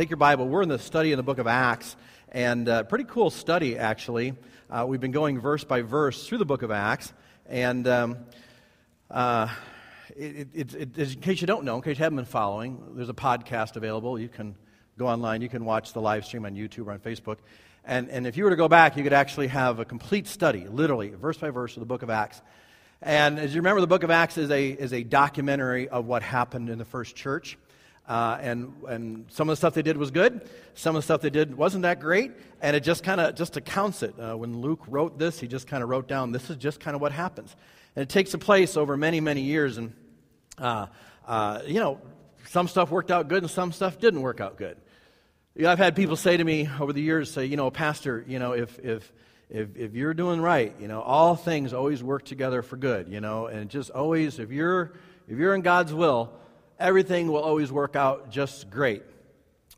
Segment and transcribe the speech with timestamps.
[0.00, 0.48] Take your Bible.
[0.48, 1.94] We're in the study in the book of Acts,
[2.32, 4.32] and uh, pretty cool study, actually.
[4.70, 7.12] Uh, we've been going verse by verse through the book of Acts,
[7.44, 8.16] and um,
[9.10, 9.48] uh,
[10.16, 13.10] it, it, it, in case you don't know, in case you haven't been following, there's
[13.10, 14.18] a podcast available.
[14.18, 14.54] You can
[14.96, 17.36] go online, you can watch the live stream on YouTube or on Facebook.
[17.84, 20.66] And, and if you were to go back, you could actually have a complete study,
[20.66, 22.40] literally, verse by verse, of the book of Acts.
[23.02, 26.22] And as you remember, the book of Acts is a, is a documentary of what
[26.22, 27.58] happened in the first church.
[28.10, 30.40] Uh, and, and some of the stuff they did was good.
[30.74, 32.32] Some of the stuff they did wasn't that great.
[32.60, 34.18] And it just kind of just accounts it.
[34.18, 36.96] Uh, when Luke wrote this, he just kind of wrote down this is just kind
[36.96, 37.54] of what happens.
[37.94, 39.78] And it takes place over many, many years.
[39.78, 39.92] And,
[40.58, 40.86] uh,
[41.24, 42.00] uh, you know,
[42.48, 44.76] some stuff worked out good and some stuff didn't work out good.
[45.54, 48.24] You know, I've had people say to me over the years, say, you know, Pastor,
[48.26, 49.12] you know, if, if,
[49.48, 53.20] if, if you're doing right, you know, all things always work together for good, you
[53.20, 54.94] know, and just always, if you're,
[55.28, 56.32] if you're in God's will,
[56.80, 59.02] everything will always work out just great.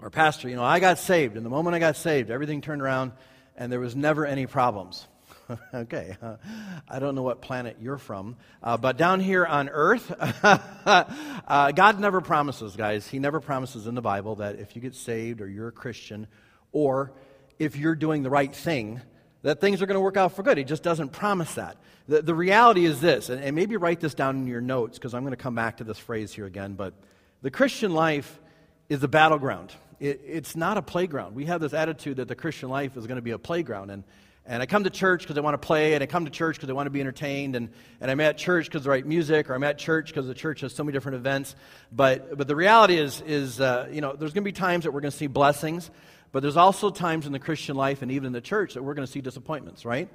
[0.00, 2.80] Or, Pastor, you know, I got saved, and the moment I got saved, everything turned
[2.80, 3.12] around,
[3.56, 5.06] and there was never any problems.
[5.74, 6.36] okay, uh,
[6.88, 10.10] I don't know what planet you're from, uh, but down here on Earth,
[10.42, 13.06] uh, God never promises, guys.
[13.06, 16.26] He never promises in the Bible that if you get saved or you're a Christian
[16.72, 17.12] or
[17.58, 19.00] if you're doing the right thing,
[19.42, 20.58] that things are going to work out for good.
[20.58, 21.76] He just doesn't promise that.
[22.08, 25.14] The, the reality is this, and, and maybe right this down in your notes because
[25.14, 26.94] I'm going to come back to this phrase here again, but
[27.42, 28.40] the Christian life
[28.88, 29.72] is a battleground.
[30.00, 31.34] It, it's not a playground.
[31.34, 33.90] We have this attitude that the Christian life is going to be a playground.
[33.90, 34.04] And,
[34.44, 36.56] and I come to church because I want to play, and I come to church
[36.56, 37.68] because I want to be entertained, and,
[38.00, 40.62] and I'm at church because the write music, or I'm at church because the church
[40.62, 41.54] has so many different events.
[41.92, 44.90] But, but the reality is, is uh, you know, there's going to be times that
[44.90, 45.90] we're going to see blessings,
[46.32, 48.94] but there's also times in the Christian life and even in the church that we're
[48.94, 50.08] going to see disappointments, right?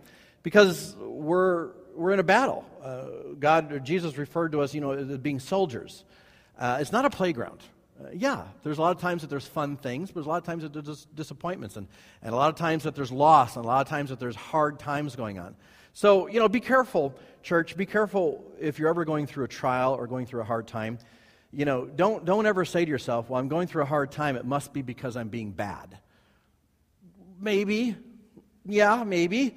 [0.44, 2.66] Because we're, we're in a battle.
[2.84, 3.06] Uh,
[3.40, 6.04] God, or Jesus referred to us, you know, as being soldiers.
[6.58, 7.62] Uh, it's not a playground.
[8.00, 10.38] Uh, yeah, there's a lot of times that there's fun things, but there's a lot
[10.38, 11.88] of times that there's disappointments, and,
[12.22, 14.36] and a lot of times that there's loss, and a lot of times that there's
[14.36, 15.56] hard times going on.
[15.94, 17.76] So, you know, be careful, church.
[17.76, 21.00] Be careful if you're ever going through a trial or going through a hard time.
[21.52, 24.36] You know, don't, don't ever say to yourself, well, I'm going through a hard time.
[24.36, 25.98] It must be because I'm being bad.
[27.40, 27.96] Maybe.
[28.66, 29.56] Yeah, maybe.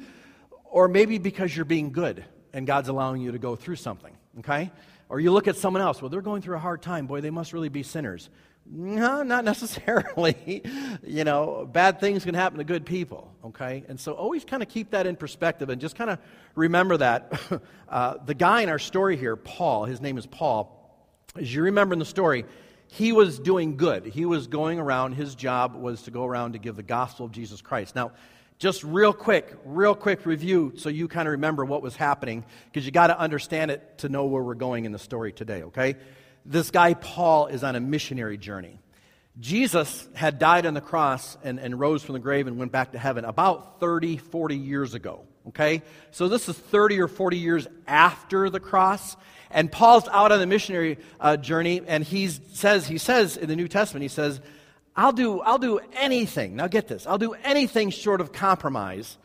[0.65, 4.71] Or maybe because you're being good and God's allowing you to go through something, okay?
[5.09, 7.07] Or you look at someone else, well, they're going through a hard time.
[7.07, 8.31] Boy, they must really be sinners.
[8.67, 10.63] No, not necessarily.
[11.03, 13.85] you know, bad things can happen to good people, okay?
[13.89, 16.19] And so always kind of keep that in perspective and just kind of
[16.55, 17.41] remember that.
[17.89, 20.77] uh, the guy in our story here, Paul, his name is Paul,
[21.37, 22.45] as you remember in the story,
[22.93, 24.05] he was doing good.
[24.05, 27.31] He was going around, his job was to go around to give the gospel of
[27.31, 27.95] Jesus Christ.
[27.95, 28.11] Now,
[28.59, 32.84] just real quick, real quick review so you kind of remember what was happening, because
[32.84, 35.95] you got to understand it to know where we're going in the story today, okay?
[36.45, 38.81] This guy, Paul, is on a missionary journey.
[39.39, 42.93] Jesus had died on the cross and, and rose from the grave and went back
[42.93, 45.83] to heaven about 30, 40 years ago, okay?
[46.11, 49.17] So this is 30 or 40 years after the cross.
[49.50, 53.56] And Paul's out on the missionary uh, journey, and he says, he says in the
[53.56, 54.41] New Testament, he says,
[54.94, 56.56] I'll do, I'll do anything.
[56.56, 57.06] Now get this.
[57.06, 59.16] I'll do anything short of compromise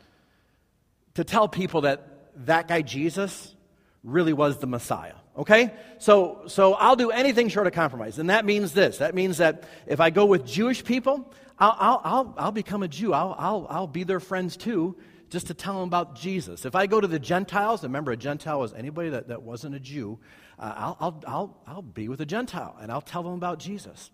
[1.14, 2.08] to tell people that
[2.46, 3.54] that guy Jesus
[4.02, 5.14] really was the Messiah.
[5.36, 5.72] Okay?
[5.98, 8.18] So, so I'll do anything short of compromise.
[8.18, 8.98] And that means this.
[8.98, 12.88] That means that if I go with Jewish people, I'll, I'll, I'll, I'll become a
[12.88, 13.12] Jew.
[13.12, 14.96] I'll, I'll, I'll be their friends too
[15.30, 16.64] just to tell them about Jesus.
[16.64, 19.80] If I go to the Gentiles, remember a Gentile was anybody that, that wasn't a
[19.80, 20.18] Jew,
[20.58, 24.10] uh, I'll, I'll, I'll, I'll be with a Gentile and I'll tell them about Jesus.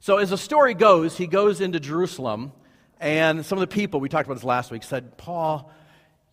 [0.00, 2.52] So as the story goes, he goes into Jerusalem,
[3.00, 5.70] and some of the people, we talked about this last week, said, Paul,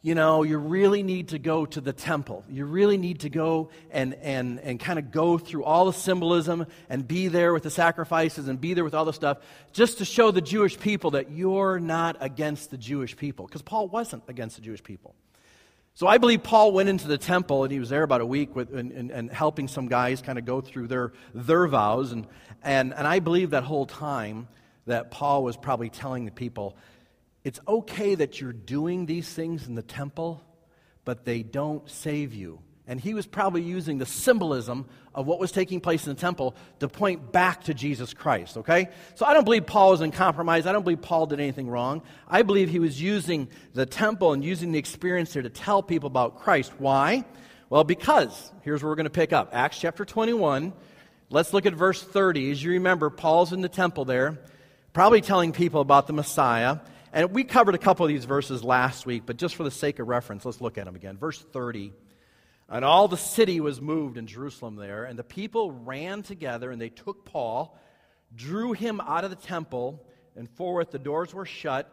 [0.05, 2.43] you know, you really need to go to the temple.
[2.49, 6.67] You really need to go and, and, and kind of go through all the symbolism
[6.89, 9.37] and be there with the sacrifices and be there with all the stuff
[9.71, 13.45] just to show the Jewish people that you're not against the Jewish people.
[13.47, 15.15] Because Paul wasn't against the Jewish people.
[15.93, 18.57] So I believe Paul went into the temple and he was there about a week
[18.57, 22.11] with, and, and, and helping some guys kind of go through their, their vows.
[22.11, 22.27] And,
[22.61, 24.49] and, and I believe that whole time
[24.85, 26.75] that Paul was probably telling the people,
[27.43, 30.43] it's okay that you're doing these things in the temple,
[31.05, 32.59] but they don't save you.
[32.85, 34.85] And he was probably using the symbolism
[35.15, 38.89] of what was taking place in the temple to point back to Jesus Christ, okay?
[39.15, 40.65] So I don't believe Paul was in compromise.
[40.65, 42.01] I don't believe Paul did anything wrong.
[42.27, 46.07] I believe he was using the temple and using the experience there to tell people
[46.07, 46.73] about Christ.
[46.77, 47.23] Why?
[47.69, 50.73] Well, because here's where we're going to pick up Acts chapter 21.
[51.29, 52.51] Let's look at verse 30.
[52.51, 54.39] As you remember, Paul's in the temple there,
[54.91, 56.79] probably telling people about the Messiah.
[57.15, 59.99] And we covered a couple of these verses last week, but just for the sake
[59.99, 61.15] of reference, let's look at them again.
[61.15, 61.93] Verse 30.
[62.67, 66.81] And all the city was moved in Jerusalem there, and the people ran together, and
[66.81, 67.77] they took Paul,
[68.35, 70.03] drew him out of the temple,
[70.35, 71.87] and forth the doors were shut.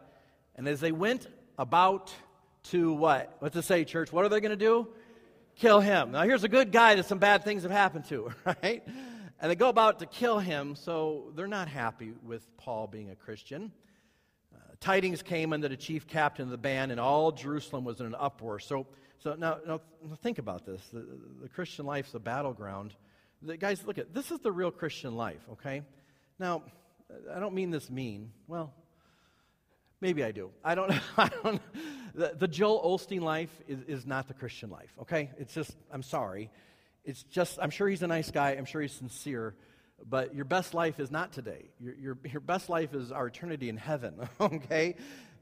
[0.55, 2.11] And as they went about
[2.71, 3.35] to what?
[3.37, 4.11] What's it say, church?
[4.11, 4.87] What are they going to do?
[5.55, 6.13] Kill him.
[6.13, 8.81] Now, here's a good guy that some bad things have happened to, right?
[9.39, 13.15] And they go about to kill him, so they're not happy with Paul being a
[13.15, 13.71] Christian.
[14.81, 18.15] Tidings came unto the chief captain of the band, and all Jerusalem was in an
[18.19, 18.59] uproar.
[18.59, 18.87] So
[19.23, 19.79] so now, now
[20.23, 20.81] think about this.
[20.91, 21.05] The,
[21.43, 22.95] the Christian life's a battleground.
[23.43, 25.83] The, guys, look at this is the real Christian life, okay?
[26.39, 26.63] Now,
[27.31, 28.31] I don't mean this mean.
[28.47, 28.73] Well,
[29.99, 30.49] maybe I do.
[30.63, 31.61] I don't I don't
[32.15, 35.29] the, the Joel Osteen life is, is not the Christian life, okay?
[35.37, 36.49] It's just, I'm sorry.
[37.05, 38.51] It's just, I'm sure he's a nice guy.
[38.51, 39.53] I'm sure he's sincere.
[40.09, 41.69] But your best life is not today.
[41.79, 44.95] Your, your, your best life is our eternity in heaven, okay?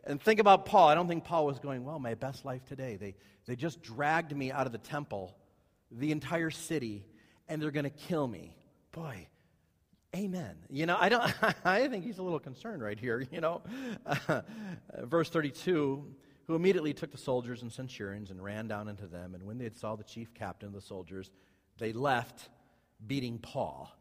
[0.04, 0.88] And think about Paul.
[0.88, 2.98] I don't think Paul was going, well, my best life today.
[2.98, 3.16] They,
[3.46, 5.36] they just dragged me out of the temple,
[5.92, 7.06] the entire city,
[7.48, 8.56] and they're going to kill me.
[8.92, 9.28] Boy,
[10.16, 10.56] amen.
[10.70, 11.34] You know, I don't,
[11.66, 13.62] I think he's a little concerned right here, you know.
[14.06, 14.42] Uh,
[15.04, 16.06] verse 32
[16.50, 19.36] who immediately took the soldiers and centurions and ran down into them.
[19.36, 21.30] And when they saw the chief captain of the soldiers,
[21.78, 22.50] they left
[23.06, 23.92] beating Paul.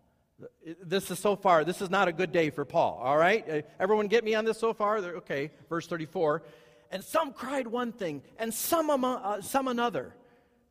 [0.82, 3.48] This is so far, this is not a good day for Paul, all right?
[3.48, 4.98] Uh, everyone get me on this so far?
[4.98, 6.42] Okay, verse 34.
[6.90, 10.14] And some cried one thing, and some, uh, some another.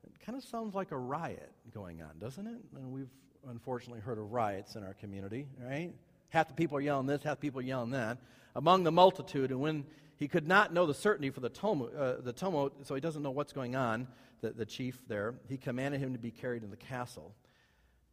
[0.05, 2.57] It kind of sounds like a riot going on, doesn't it?
[2.75, 3.09] And we've
[3.49, 5.93] unfortunately heard of riots in our community, right?
[6.29, 8.17] Half the people are yelling this, half the people are yelling that.
[8.55, 9.85] Among the multitude, and when
[10.17, 13.21] he could not know the certainty for the tumult, uh, the tumult so he doesn't
[13.21, 14.07] know what's going on,
[14.41, 17.33] the, the chief there, he commanded him to be carried in the castle.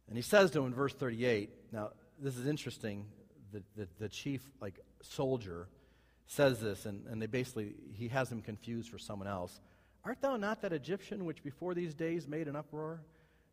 [0.07, 3.05] And he says to him in verse 38, now this is interesting,
[3.51, 5.67] the, the, the chief like soldier
[6.27, 9.59] says this, and, and they basically, he has him confused for someone else.
[10.03, 13.01] Art thou not that Egyptian which before these days made an uproar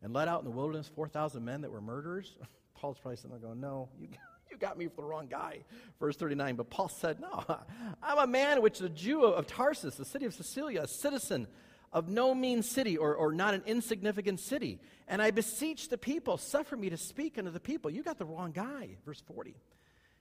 [0.01, 2.35] and led out in the wilderness 4,000 men that were murderers?
[2.75, 4.07] Paul's probably sitting there going, No, you,
[4.51, 5.63] you got me for the wrong guy.
[5.99, 6.55] Verse 39.
[6.55, 7.43] But Paul said, No,
[8.03, 11.47] I'm a man which a Jew of Tarsus, the city of Cilicia, a citizen
[11.93, 14.79] of no mean city or, or not an insignificant city.
[15.07, 17.91] And I beseech the people, suffer me to speak unto the people.
[17.91, 18.97] You got the wrong guy.
[19.05, 19.55] Verse 40.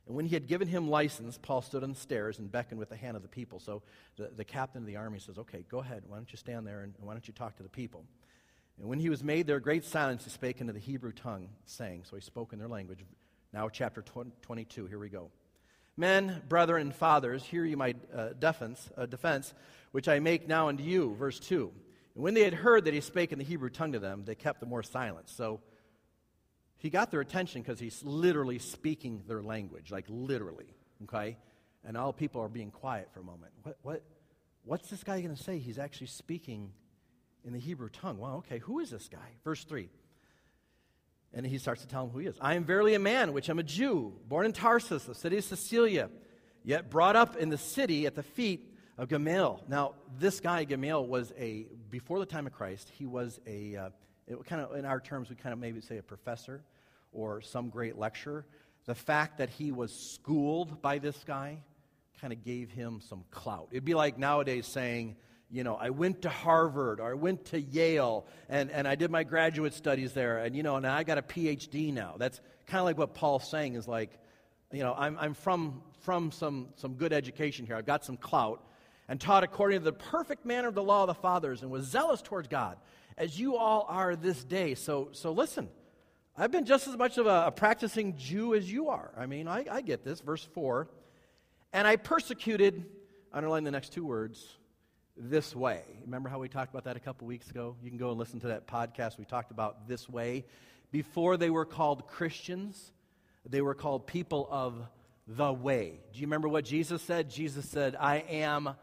[0.07, 2.91] And when he had given him license, Paul stood on the stairs and beckoned with
[2.91, 3.59] the hand of the people.
[3.59, 3.83] So
[4.17, 6.03] the, the captain of the army says, Okay, go ahead.
[6.07, 8.05] Why don't you stand there and why don't you talk to the people?
[8.79, 12.05] And when he was made there great silence, he spake into the Hebrew tongue, saying,
[12.05, 13.05] So he spoke in their language.
[13.53, 14.03] Now, chapter
[14.43, 15.31] 22, here we go.
[15.97, 19.53] Men, brethren, and fathers, hear ye my uh, defense, uh, defense
[19.93, 21.15] which I make now unto you.
[21.15, 21.71] Verse 2.
[22.15, 24.35] And when they had heard that he spake in the Hebrew tongue to them, they
[24.35, 25.29] kept the more silent.
[25.29, 25.61] So
[26.79, 30.75] he got their attention because he's literally speaking their language, like literally,
[31.05, 31.37] okay?
[31.85, 33.53] And all people are being quiet for a moment.
[33.63, 34.03] What, what,
[34.65, 35.59] what's this guy going to say?
[35.59, 36.73] He's actually speaking
[37.45, 38.19] in the Hebrew tongue.
[38.19, 39.19] Well, okay, who is this guy?
[39.45, 39.89] Verse 3.
[41.35, 42.37] And he starts to tell him who he is.
[42.41, 45.45] I am verily a man, which am a Jew, born in Tarsus, the city of
[45.45, 46.11] Cilicia,
[46.63, 49.63] yet brought up in the city at the feet of Gamaliel.
[49.69, 53.89] Now, this guy, Gamaliel, was a, before the time of Christ, he was a, uh,
[54.27, 56.63] it kind of, in our terms, we kind of maybe say a professor
[57.13, 58.45] or some great lecturer.
[58.85, 61.59] The fact that he was schooled by this guy
[62.21, 63.69] kind of gave him some clout.
[63.71, 65.17] It'd be like nowadays saying,
[65.51, 69.11] you know, I went to Harvard or I went to Yale and, and I did
[69.11, 72.15] my graduate studies there and, you know, and I got a PhD now.
[72.19, 74.19] That's kind of like what Paul's saying is like,
[74.73, 77.77] you know, I'm, I'm from, from some, some good education here.
[77.77, 78.65] I've got some clout
[79.13, 81.85] and taught according to the perfect manner of the law of the fathers and was
[81.85, 82.79] zealous towards God,
[83.19, 84.75] as you all are this day.
[84.75, 85.69] So, so listen,
[86.35, 89.13] I've been just as much of a, a practicing Jew as you are.
[89.15, 90.23] I mean, I, I get this.
[90.23, 90.89] Verse 4
[91.75, 92.87] And I persecuted,
[93.35, 94.57] underline the next two words,
[95.15, 95.83] this way.
[96.07, 97.77] Remember how we talked about that a couple weeks ago?
[97.83, 99.19] You can go and listen to that podcast.
[99.19, 100.47] We talked about this way.
[100.91, 102.93] Before they were called Christians,
[103.47, 104.75] they were called people of
[105.29, 106.01] the way.
[106.15, 107.29] Do you remember what Jesus said?
[107.29, 108.75] Jesus said, I am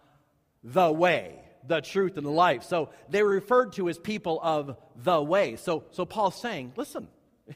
[0.64, 2.64] the way, the truth, and the life.
[2.64, 5.56] So they were referred to as people of the way.
[5.56, 7.08] So, so Paul's saying, listen,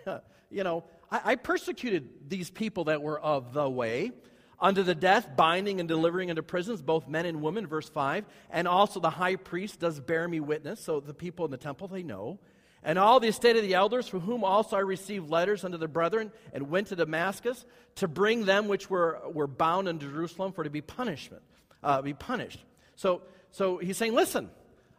[0.50, 4.12] you know, I, I persecuted these people that were of the way.
[4.60, 8.26] unto the death, binding and delivering into prisons both men and women, verse 5.
[8.50, 11.88] And also the high priest does bear me witness, so the people in the temple,
[11.90, 12.40] they know.
[12.82, 15.88] And all the estate of the elders, from whom also I received letters unto the
[15.88, 20.64] brethren, and went to Damascus to bring them which were, were bound in Jerusalem for
[20.64, 21.44] to be punishment,
[21.82, 22.60] uh, be punished.
[22.96, 23.22] So,
[23.52, 24.50] so he's saying, listen,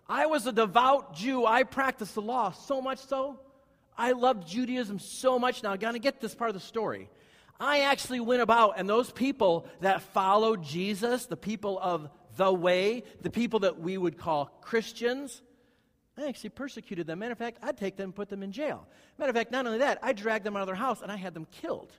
[0.08, 1.46] I was a devout Jew.
[1.46, 3.40] I practiced the law so much so.
[3.96, 5.62] I loved Judaism so much.
[5.62, 7.08] Now, I got to get this part of the story.
[7.60, 13.04] I actually went about, and those people that followed Jesus, the people of the way,
[13.22, 15.40] the people that we would call Christians,
[16.18, 17.20] I actually persecuted them.
[17.20, 18.86] Matter of fact, I'd take them and put them in jail.
[19.18, 21.16] Matter of fact, not only that, I dragged them out of their house and I
[21.16, 21.92] had them killed.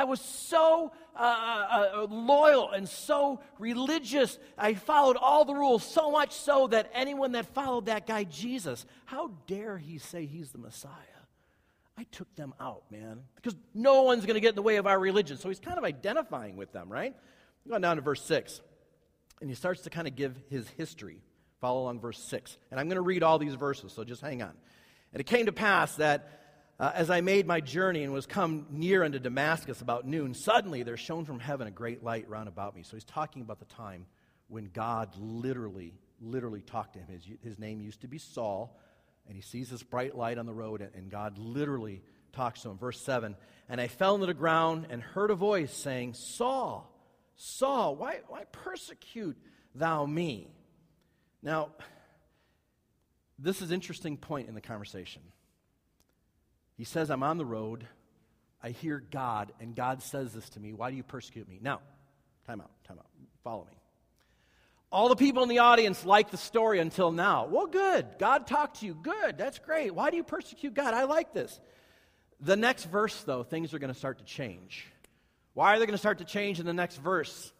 [0.00, 4.38] I was so uh, uh, uh, loyal and so religious.
[4.56, 8.86] I followed all the rules, so much so that anyone that followed that guy, Jesus,
[9.04, 10.90] how dare he say he's the Messiah?
[11.98, 14.86] I took them out, man, because no one's going to get in the way of
[14.86, 15.36] our religion.
[15.36, 17.14] So he's kind of identifying with them, right?
[17.68, 18.62] Going down to verse 6,
[19.42, 21.20] and he starts to kind of give his history.
[21.60, 22.56] Follow along verse 6.
[22.70, 24.54] And I'm going to read all these verses, so just hang on.
[25.12, 26.39] And it came to pass that
[26.80, 30.82] uh, as I made my journey and was come near unto Damascus about noon, suddenly
[30.82, 32.82] there shone from heaven a great light round about me.
[32.82, 34.06] So he's talking about the time
[34.48, 37.06] when God literally, literally talked to him.
[37.08, 38.80] His, his name used to be Saul,
[39.26, 42.70] and he sees this bright light on the road, and, and God literally talks to
[42.70, 42.78] him.
[42.78, 43.36] Verse 7
[43.68, 46.90] And I fell into the ground and heard a voice saying, Saul,
[47.36, 49.36] Saul, why, why persecute
[49.74, 50.48] thou me?
[51.42, 51.72] Now,
[53.38, 55.20] this is an interesting point in the conversation.
[56.80, 57.86] He says, I'm on the road.
[58.62, 60.72] I hear God, and God says this to me.
[60.72, 61.58] Why do you persecute me?
[61.60, 61.80] Now,
[62.46, 63.04] time out, time out.
[63.44, 63.76] Follow me.
[64.90, 67.44] All the people in the audience like the story until now.
[67.44, 68.06] Well, good.
[68.18, 68.94] God talked to you.
[68.94, 69.36] Good.
[69.36, 69.94] That's great.
[69.94, 70.94] Why do you persecute God?
[70.94, 71.60] I like this.
[72.40, 74.86] The next verse, though, things are going to start to change.
[75.52, 77.52] Why are they going to start to change in the next verse?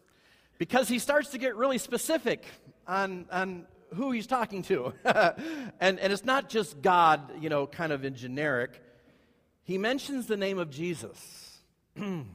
[0.57, 2.43] Because he starts to get really specific
[2.87, 4.93] on, on who he's talking to.
[5.79, 8.81] and, and it's not just God, you know, kind of in generic.
[9.71, 11.59] He mentions the name of Jesus.
[11.95, 12.25] and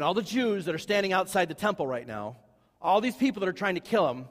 [0.00, 2.36] all the Jews that are standing outside the temple right now,
[2.80, 4.26] all these people that are trying to kill him,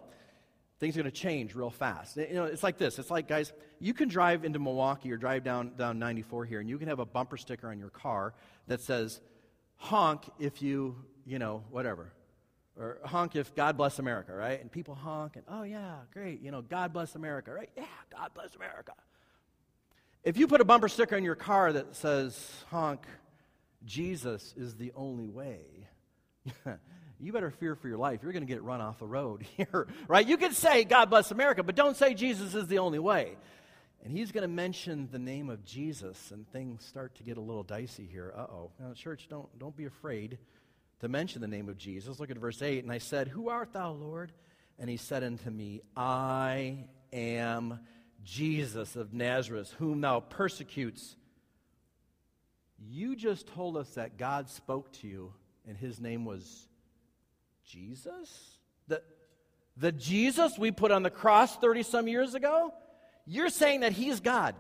[0.80, 2.16] things are going to change real fast.
[2.16, 2.98] You know, it's like this.
[2.98, 6.70] It's like, guys, you can drive into Milwaukee or drive down, down 94 here, and
[6.70, 8.34] you can have a bumper sticker on your car
[8.68, 9.20] that says,
[9.76, 12.14] honk if you, you know, whatever
[12.78, 14.62] or honk if God bless America, right?
[14.62, 17.70] And people honk and, oh, yeah, great, you know, God bless America, right?
[17.76, 18.94] Yeah, God bless America.
[20.24, 22.38] If you put a bumper sticker in your car that says,
[22.70, 23.06] honk,
[23.86, 25.88] Jesus is the only way,
[27.20, 28.20] you better fear for your life.
[28.22, 30.28] You're going to get run off the road here, right?
[30.28, 33.38] You can say, God bless America, but don't say Jesus is the only way.
[34.04, 37.42] And he's going to mention the name of Jesus, and things start to get a
[37.42, 38.34] little dicey here.
[38.36, 38.72] Uh oh.
[38.80, 40.38] Now, church, don't, don't be afraid
[41.00, 42.20] to mention the name of Jesus.
[42.20, 42.84] Look at verse 8.
[42.84, 44.32] And I said, Who art thou, Lord?
[44.78, 47.80] And he said unto me, I am
[48.24, 51.16] Jesus of Nazareth, whom thou persecutes.
[52.80, 55.34] You just told us that God spoke to you,
[55.68, 56.68] and his name was
[57.66, 58.58] Jesus?
[58.88, 59.02] The,
[59.78, 62.74] the Jesus we put on the cross 30 some years ago?
[63.26, 64.56] You're saying that he's God.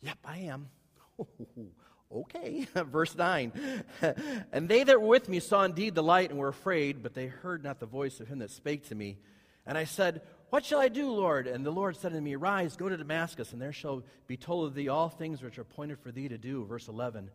[0.00, 0.68] Yep, I am.
[2.14, 3.52] Okay, verse 9.
[4.52, 7.26] and they that were with me saw indeed the light and were afraid, but they
[7.26, 9.18] heard not the voice of him that spake to me.
[9.66, 11.46] And I said, What shall I do, Lord?
[11.46, 14.68] And the Lord said unto me, Rise, go to Damascus, and there shall be told
[14.68, 16.64] of thee all things which are appointed for thee to do.
[16.64, 17.30] Verse 11.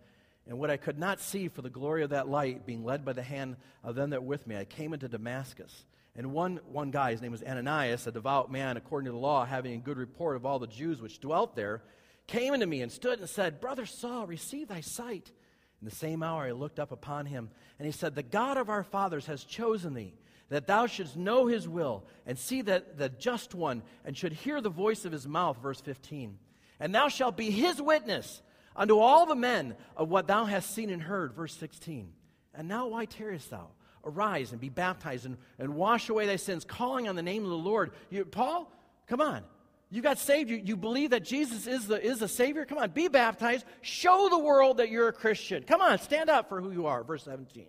[0.48, 3.14] And what I could not see for the glory of that light, being led by
[3.14, 5.86] the hand of them that were with me, I came into Damascus.
[6.16, 9.46] And one, one guy, his name was Ananias, a devout man according to the law,
[9.46, 11.84] having a good report of all the Jews which dwelt there,
[12.28, 15.32] came unto me and stood and said, Brother Saul, receive thy sight.
[15.82, 17.50] In the same hour I looked up upon him,
[17.80, 20.14] and he said, The God of our fathers has chosen thee,
[20.52, 24.60] that thou shouldst know his will, and see that the just one, and should hear
[24.60, 25.58] the voice of his mouth.
[25.64, 26.38] Verse 15.
[26.78, 28.42] And thou shalt be his witness
[28.76, 31.34] unto all the men of what thou hast seen and heard.
[31.34, 32.12] Verse 16.
[32.54, 33.70] And now why tarriest thou?
[34.04, 37.50] Arise and be baptized and, and wash away thy sins, calling on the name of
[37.50, 37.92] the Lord.
[38.10, 38.70] You, Paul,
[39.08, 39.44] come on.
[39.90, 40.50] You got saved.
[40.50, 42.66] You, you believe that Jesus is the, is the Savior.
[42.66, 43.66] Come on, be baptized.
[43.80, 45.64] Show the world that you're a Christian.
[45.64, 47.06] Come on, stand up for who you are.
[47.06, 47.68] Verse 17.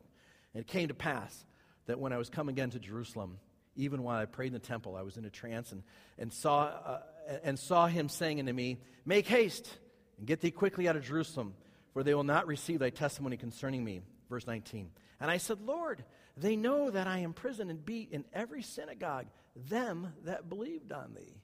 [0.54, 1.44] And it came to pass
[1.86, 3.38] that when I was come again to Jerusalem,
[3.76, 5.82] even while I prayed in the temple, I was in a trance and,
[6.18, 6.98] and, saw, uh,
[7.42, 9.78] and saw him saying unto me, Make haste
[10.18, 11.54] and get thee quickly out of Jerusalem,
[11.92, 14.02] for they will not receive thy testimony concerning me.
[14.28, 14.90] Verse 19.
[15.20, 16.04] And I said, Lord,
[16.36, 19.26] they know that I am prison and beat in every synagogue
[19.68, 21.36] them that believed on thee.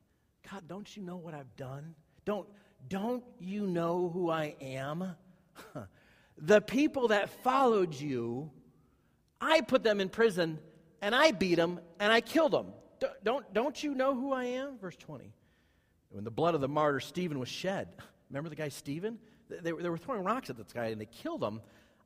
[0.50, 1.94] God, don't you know what I've done?
[2.24, 2.48] Don't,
[2.88, 5.14] don't you know who I am?
[6.38, 8.50] the people that followed you
[9.40, 10.58] I put them in prison
[11.00, 12.72] and I beat them and I killed them.
[13.22, 14.78] Don't, don't you know who I am?
[14.78, 15.32] Verse 20.
[16.10, 17.88] When the blood of the martyr Stephen was shed,
[18.30, 19.18] remember the guy Stephen?
[19.48, 21.60] They, they were throwing rocks at this guy and they killed him.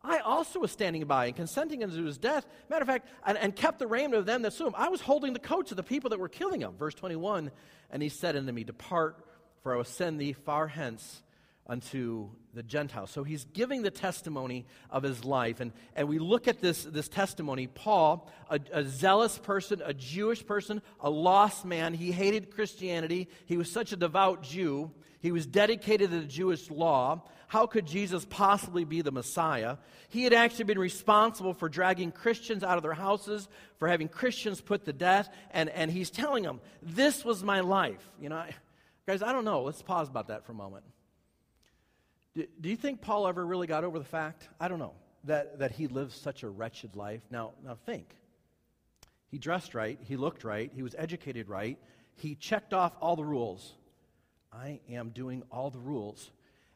[0.04, 2.46] I also was standing by and consenting unto his death.
[2.68, 4.74] Matter of fact, and, and kept the raiment of them that slew him.
[4.76, 6.74] I was holding the coats of the people that were killing him.
[6.76, 7.50] Verse 21
[7.90, 9.24] And he said unto me, Depart,
[9.62, 11.22] for I will send thee far hence
[11.72, 13.10] unto the Gentiles.
[13.10, 15.60] So he's giving the testimony of his life.
[15.60, 17.66] And, and we look at this, this testimony.
[17.66, 23.26] Paul, a, a zealous person, a Jewish person, a lost man, he hated Christianity.
[23.46, 24.90] He was such a devout Jew.
[25.20, 27.22] He was dedicated to the Jewish law.
[27.46, 29.78] How could Jesus possibly be the Messiah?
[30.10, 33.48] He had actually been responsible for dragging Christians out of their houses,
[33.78, 38.10] for having Christians put to death, and, and he's telling them, This was my life.
[38.20, 38.54] You know, I,
[39.06, 39.62] guys, I don't know.
[39.62, 40.84] Let's pause about that for a moment.
[42.34, 44.48] Do, do you think Paul ever really got over the fact?
[44.60, 44.94] I don't know.
[45.24, 47.22] That, that he lived such a wretched life.
[47.30, 48.16] Now, now think.
[49.28, 49.98] He dressed right.
[50.02, 50.70] He looked right.
[50.74, 51.78] He was educated right.
[52.14, 53.72] He checked off all the rules.
[54.52, 56.30] I am doing all the rules.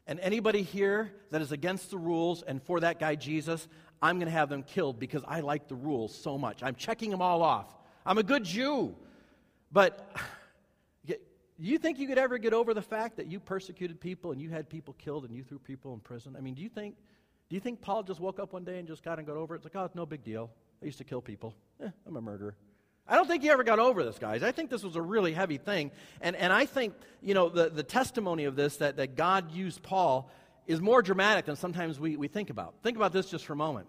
[0.07, 3.67] And anybody here that is against the rules and for that guy Jesus,
[4.01, 6.63] I'm going to have them killed because I like the rules so much.
[6.63, 7.67] I'm checking them all off.
[8.05, 8.95] I'm a good Jew.
[9.71, 10.15] But
[11.59, 14.39] do you think you could ever get over the fact that you persecuted people and
[14.39, 16.35] you had people killed and you threw people in prison?
[16.37, 16.95] I mean, do you think,
[17.49, 19.55] do you think Paul just woke up one day and just got and got over
[19.55, 19.57] it?
[19.57, 20.51] It's like, oh, it's no big deal.
[20.81, 21.55] I used to kill people.
[21.83, 22.55] Eh, I'm a murderer.
[23.07, 24.43] I don't think he ever got over this, guys.
[24.43, 25.91] I think this was a really heavy thing.
[26.21, 29.81] And, and I think, you know, the, the testimony of this, that, that God used
[29.81, 30.29] Paul,
[30.67, 32.75] is more dramatic than sometimes we, we think about.
[32.83, 33.87] Think about this just for a moment.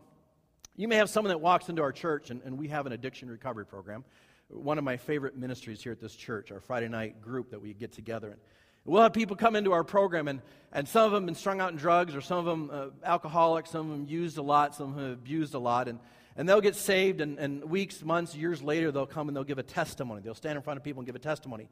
[0.76, 3.28] You may have someone that walks into our church, and, and we have an addiction
[3.28, 4.04] recovery program
[4.48, 7.74] one of my favorite ministries here at this church, our Friday night group that we
[7.74, 8.30] get together.
[8.30, 8.40] And
[8.84, 10.40] we'll have people come into our program, and,
[10.72, 13.70] and some of them been strung out in drugs, or some of them uh, alcoholics,
[13.70, 15.88] some of them used a lot, some of them abused a lot.
[15.88, 15.98] And,
[16.36, 19.58] and they'll get saved, and, and weeks, months, years later, they'll come and they'll give
[19.58, 20.22] a testimony.
[20.22, 21.68] They'll stand in front of people and give a testimony.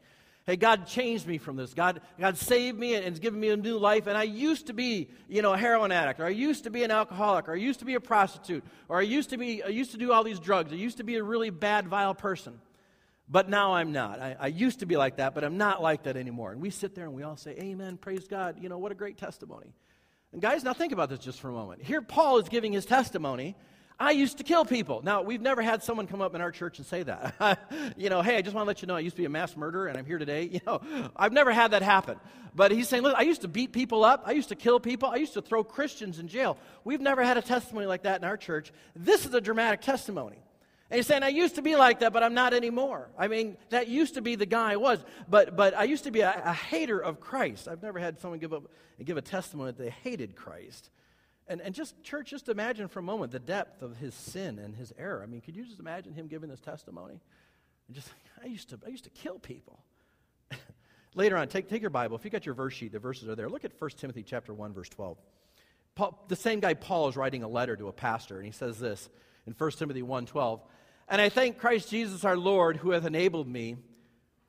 [0.47, 1.75] Hey, God changed me from this.
[1.75, 4.07] God, God saved me and has given me a new life.
[4.07, 6.85] And I used to be, you know, a heroin addict, or I used to be
[6.85, 9.69] an alcoholic, or I used to be a prostitute, or I used to be, I
[9.69, 10.73] used to do all these drugs.
[10.73, 12.61] I used to be a really bad, vile person.
[13.28, 14.21] But now I'm not.
[14.21, 16.52] I, I, used to be like that, but I'm not like that anymore.
[16.52, 18.63] And we sit there and we all say, Amen, praise God.
[18.63, 19.75] You know, what a great testimony.
[20.32, 21.82] And guys, now think about this just for a moment.
[21.82, 23.56] Here, Paul is giving his testimony.
[23.99, 25.00] I used to kill people.
[25.02, 27.59] Now, we've never had someone come up in our church and say that.
[27.97, 29.30] you know, hey, I just want to let you know I used to be a
[29.30, 30.50] mass murderer and I'm here today.
[30.56, 30.80] You know,
[31.15, 32.19] I've never had that happen.
[32.54, 34.23] But he's saying, look, I used to beat people up.
[34.25, 35.09] I used to kill people.
[35.11, 36.56] I used to throw Christians in jail.
[36.82, 38.73] We've never had a testimony like that in our church.
[38.95, 40.39] This is a dramatic testimony.
[40.91, 43.11] And he's saying, I used to be like that, but I'm not anymore.
[43.19, 46.11] I mean, that used to be the guy I was, but, but I used to
[46.11, 47.69] be a, a hater of Christ.
[47.69, 48.71] I've never had someone give, up,
[49.04, 50.91] give a testimony that they hated Christ.
[51.49, 54.75] And, and just, church, just imagine for a moment the depth of his sin and
[54.75, 55.23] his error.
[55.23, 57.21] I mean, could you just imagine him giving this testimony?
[57.87, 58.09] And just,
[58.43, 59.78] I used to, I used to kill people.
[61.15, 62.17] Later on, take, take your Bible.
[62.17, 63.49] If you got your verse sheet, the verses are there.
[63.49, 65.19] Look at 1 Timothy chapter 1, verse 12.
[65.95, 68.78] Paul, the same guy, Paul, is writing a letter to a pastor, and he says
[68.78, 69.09] this
[69.47, 70.61] in 1 Timothy 1.12.
[71.09, 73.76] And I thank Christ Jesus our Lord who hath enabled me,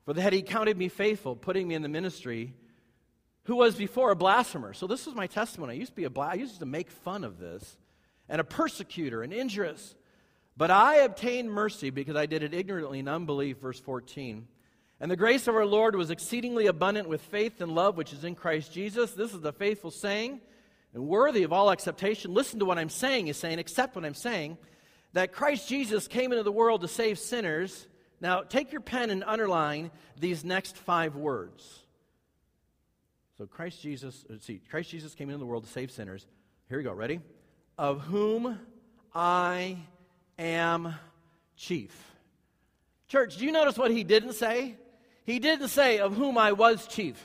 [0.04, 2.54] for that he counted me faithful, putting me in the ministry,
[3.48, 4.74] who was before a blasphemer.
[4.74, 5.72] So this was my testimony.
[5.72, 7.78] I used to be a bla- I used to make fun of this,
[8.28, 9.94] and a persecutor, and injurious.
[10.56, 14.46] But I obtained mercy because I did it ignorantly in unbelief, verse 14.
[15.00, 18.22] And the grace of our Lord was exceedingly abundant with faith and love which is
[18.22, 19.12] in Christ Jesus.
[19.12, 20.40] This is the faithful saying
[20.92, 22.34] and worthy of all acceptation.
[22.34, 23.26] Listen to what I'm saying.
[23.26, 24.58] He's saying, accept what I'm saying
[25.14, 27.86] that Christ Jesus came into the world to save sinners.
[28.20, 31.84] Now, take your pen and underline these next five words.
[33.38, 36.26] So, Christ Jesus, see, Christ Jesus came into the world to save sinners.
[36.68, 36.92] Here we go.
[36.92, 37.20] Ready?
[37.78, 38.58] Of whom
[39.14, 39.78] I
[40.36, 40.92] am
[41.56, 41.96] chief.
[43.06, 44.74] Church, do you notice what he didn't say?
[45.24, 47.22] He didn't say, of whom I was chief.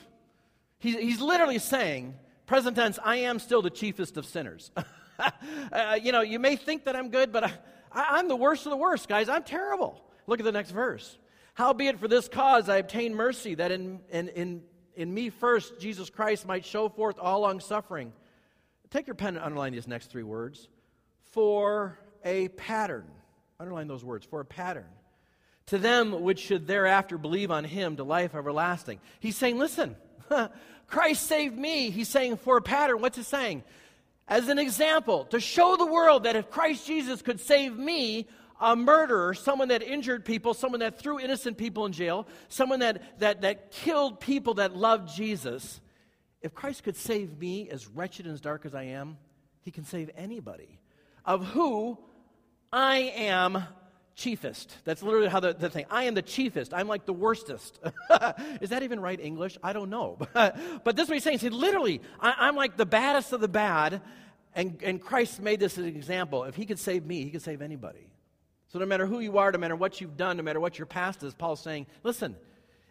[0.78, 2.14] He's, he's literally saying,
[2.46, 4.70] present tense, I am still the chiefest of sinners.
[5.18, 7.52] uh, you know, you may think that I'm good, but I,
[7.90, 9.28] I, am the worst of the worst, guys.
[9.28, 10.00] I'm terrible.
[10.28, 11.18] Look at the next verse.
[11.54, 14.62] Howbeit for this cause I obtain mercy, that in, in, in,
[14.96, 18.12] in me first Jesus Christ might show forth all long suffering.
[18.90, 20.68] Take your pen and underline these next three words.
[21.32, 23.06] For a pattern.
[23.58, 24.24] Underline those words.
[24.24, 24.86] For a pattern.
[25.66, 29.00] To them which should thereafter believe on him to life everlasting.
[29.18, 29.96] He's saying, listen,
[30.86, 31.90] Christ saved me.
[31.90, 33.00] He's saying, for a pattern.
[33.00, 33.64] What's he saying?
[34.26, 38.26] as an example to show the world that if Christ Jesus could save me,
[38.60, 43.18] a murderer, someone that injured people, someone that threw innocent people in jail, someone that,
[43.20, 45.80] that, that killed people that loved Jesus,
[46.40, 49.16] if Christ could save me, as wretched and as dark as I am,
[49.62, 50.78] he can save anybody,
[51.24, 51.98] of who
[52.72, 53.64] I am
[54.14, 54.76] chiefest.
[54.84, 55.86] That's literally how the, the thing.
[55.90, 56.72] I am the chiefest.
[56.72, 57.80] I'm like the worstest.
[58.60, 59.58] is that even right English?
[59.62, 60.18] I don't know.
[60.34, 61.38] but this is what he's saying.
[61.38, 64.02] He literally, I, am like the baddest of the bad.
[64.54, 66.44] And, and Christ made this an example.
[66.44, 68.06] If he could save me, he could save anybody.
[68.74, 70.86] So no matter who you are, no matter what you've done, no matter what your
[70.86, 72.34] past is, Paul's saying, listen,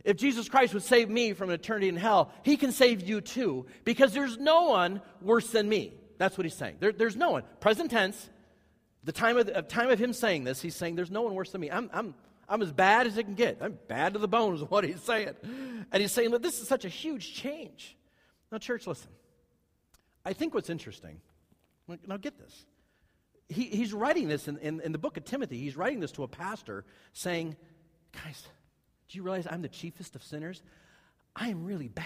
[0.06, 3.66] if Jesus Christ would save me from eternity in hell, he can save you too,
[3.84, 5.94] because there's no one worse than me.
[6.18, 6.78] That's what he's saying.
[6.80, 7.44] There, there's no one.
[7.60, 8.30] Present tense,
[9.04, 11.52] the time of, the time of him saying this, he's saying, There's no one worse
[11.52, 11.70] than me.
[11.70, 12.16] I'm, I'm,
[12.48, 13.58] I'm as bad as it can get.
[13.60, 15.34] I'm bad to the bones, is what he's saying.
[15.92, 17.98] And he's saying, Look, this is such a huge change.
[18.54, 19.12] Now, church, listen.
[20.24, 21.20] I think what's interesting,
[22.08, 22.68] now get this.
[23.50, 25.58] He, he's writing this in, in, in the book of Timothy.
[25.58, 27.56] He's writing this to a pastor saying,
[28.14, 28.44] Guys,
[29.10, 30.62] do you realize I'm the chiefest of sinners?
[31.36, 32.06] I am really bad.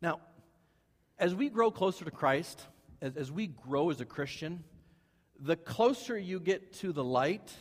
[0.00, 0.20] Now,
[1.18, 2.60] as we grow closer to Christ,
[3.02, 4.64] as, as we grow as a Christian,
[5.38, 7.52] the closer you get to the light,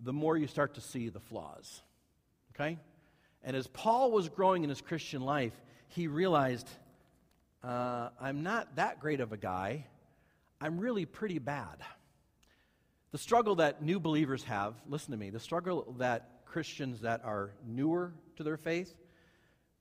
[0.00, 1.82] the more you start to see the flaws.
[2.54, 2.78] Okay?
[3.42, 5.52] And as Paul was growing in his Christian life,
[5.88, 6.68] he realized
[7.62, 9.86] uh, I'm not that great of a guy.
[10.60, 11.82] I'm really pretty bad.
[13.12, 17.52] The struggle that new believers have, listen to me, the struggle that Christians that are
[17.66, 18.94] newer to their faith,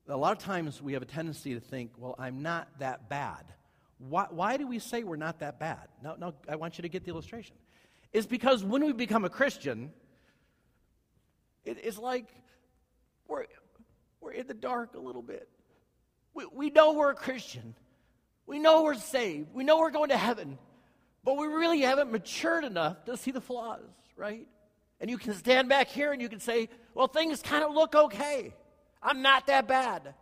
[0.07, 3.45] a lot of times we have a tendency to think, well, I'm not that bad.
[3.97, 5.88] Why, why do we say we're not that bad?
[6.03, 7.55] No, no, I want you to get the illustration.
[8.12, 9.91] It's because when we become a Christian,
[11.63, 12.27] it, it's like
[13.27, 13.45] we're,
[14.19, 15.47] we're in the dark a little bit.
[16.33, 17.75] We, we know we're a Christian.
[18.45, 19.49] We know we're saved.
[19.53, 20.58] We know we're going to heaven.
[21.23, 23.82] But we really haven't matured enough to see the flaws,
[24.17, 24.47] right?
[24.99, 27.95] And you can stand back here and you can say, well, things kind of look
[27.95, 28.53] okay.
[29.01, 30.13] I'm not that bad.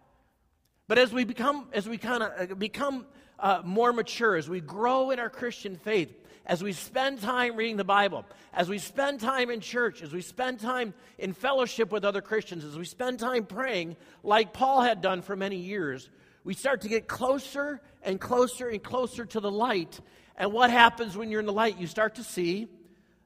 [0.88, 3.06] But as we become, as we kind of uh, become
[3.40, 6.12] uh, more mature, as we grow in our Christian faith,
[6.46, 10.22] as we spend time reading the Bible, as we spend time in church, as we
[10.22, 15.02] spend time in fellowship with other Christians, as we spend time praying, like Paul had
[15.02, 16.10] done for many years,
[16.44, 20.00] we start to get closer and closer and closer to the light.
[20.36, 21.80] And what happens when you're in the light?
[21.80, 22.68] You start to see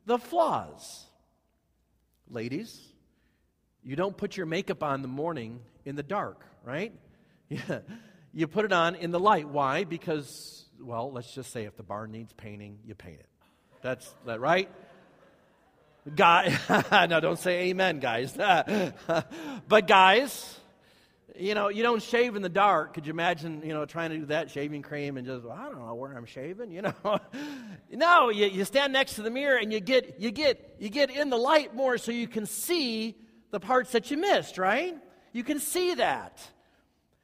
[0.06, 1.06] the flaws.
[2.30, 2.80] Ladies,
[3.84, 6.94] you don't put your makeup on the morning in the dark, right?
[8.38, 9.48] You put it on in the light.
[9.48, 9.86] Why?
[9.86, 13.30] Because, well, let's just say if the barn needs painting, you paint it.
[13.82, 14.70] That's that, right?
[16.14, 16.54] Guy,
[17.10, 18.34] no, don't say amen, guys.
[19.70, 20.60] but guys,
[21.38, 22.94] you know, you don't shave in the dark.
[22.94, 25.66] Could you imagine, you know, trying to do that shaving cream and just, well, I
[25.66, 26.94] don't know where I'm shaving, you know?
[27.92, 31.10] no, you, you stand next to the mirror and you get, you get, you get
[31.10, 33.16] in the light more so you can see
[33.52, 34.96] the parts that you missed, right?
[35.32, 36.42] You can see that.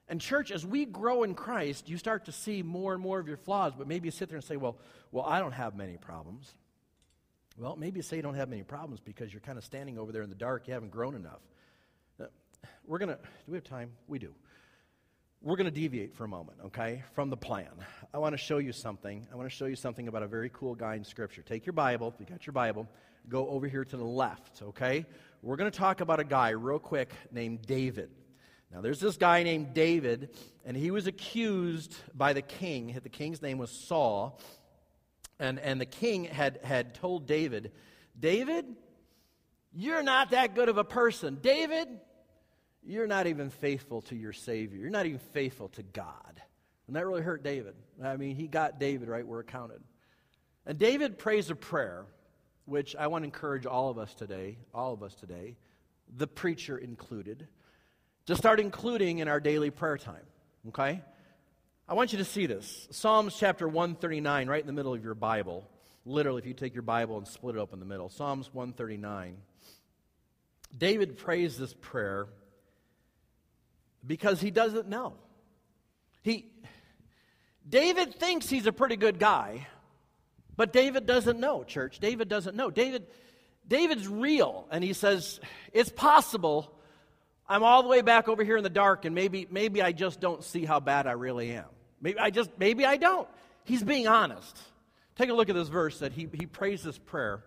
[0.08, 3.28] And, church, as we grow in Christ, you start to see more and more of
[3.28, 4.78] your flaws, but maybe you sit there and say, well,
[5.12, 6.54] well, I don't have many problems.
[7.58, 10.12] Well, maybe you say you don't have many problems because you're kind of standing over
[10.12, 10.68] there in the dark.
[10.68, 11.40] You haven't grown enough.
[12.86, 13.92] We're going to, do we have time?
[14.08, 14.34] We do.
[15.42, 17.70] We're going to deviate for a moment, okay, from the plan.
[18.14, 19.28] I want to show you something.
[19.32, 21.42] I want to show you something about a very cool guy in Scripture.
[21.42, 22.88] Take your Bible, if you got your Bible,
[23.28, 25.06] go over here to the left, okay?
[25.42, 28.12] We're going to talk about a guy real quick named David.
[28.72, 30.30] Now, there's this guy named David,
[30.64, 32.98] and he was accused by the king.
[33.02, 34.40] The king's name was Saul.
[35.40, 37.72] And, and the king had, had told David,
[38.20, 38.66] David,
[39.74, 41.40] you're not that good of a person.
[41.42, 41.88] David,
[42.84, 44.80] you're not even faithful to your Savior.
[44.80, 46.42] You're not even faithful to God.
[46.88, 47.76] And that really hurt David.
[48.04, 49.82] I mean, he got David right where it counted.
[50.66, 52.06] And David prays a prayer,
[52.66, 55.56] which I want to encourage all of us today, all of us today,
[56.16, 57.48] the preacher included
[58.26, 60.26] to start including in our daily prayer time.
[60.70, 61.02] Okay?
[61.88, 62.88] I want you to see this.
[62.92, 65.68] Psalms chapter 139, right in the middle of your Bible.
[66.06, 68.10] Literally, if you take your Bible and split it up in the middle.
[68.10, 69.38] Psalms 139.
[70.78, 72.28] David prays this prayer
[74.06, 75.14] because he doesn't know.
[76.22, 76.52] He,
[77.68, 79.68] David thinks he's a pretty good guy,
[80.56, 82.00] but David doesn't know, church.
[82.00, 82.70] David doesn't know.
[82.70, 83.08] David,
[83.68, 85.40] David's real, and he says,
[85.74, 86.74] It's possible
[87.52, 90.22] I'm all the way back over here in the dark, and maybe, maybe I just
[90.22, 91.66] don't see how bad I really am.
[92.00, 93.28] Maybe I just, maybe I don't.
[93.66, 94.58] He's being honest.
[95.18, 97.44] Take a look at this verse that he, he prays this prayer.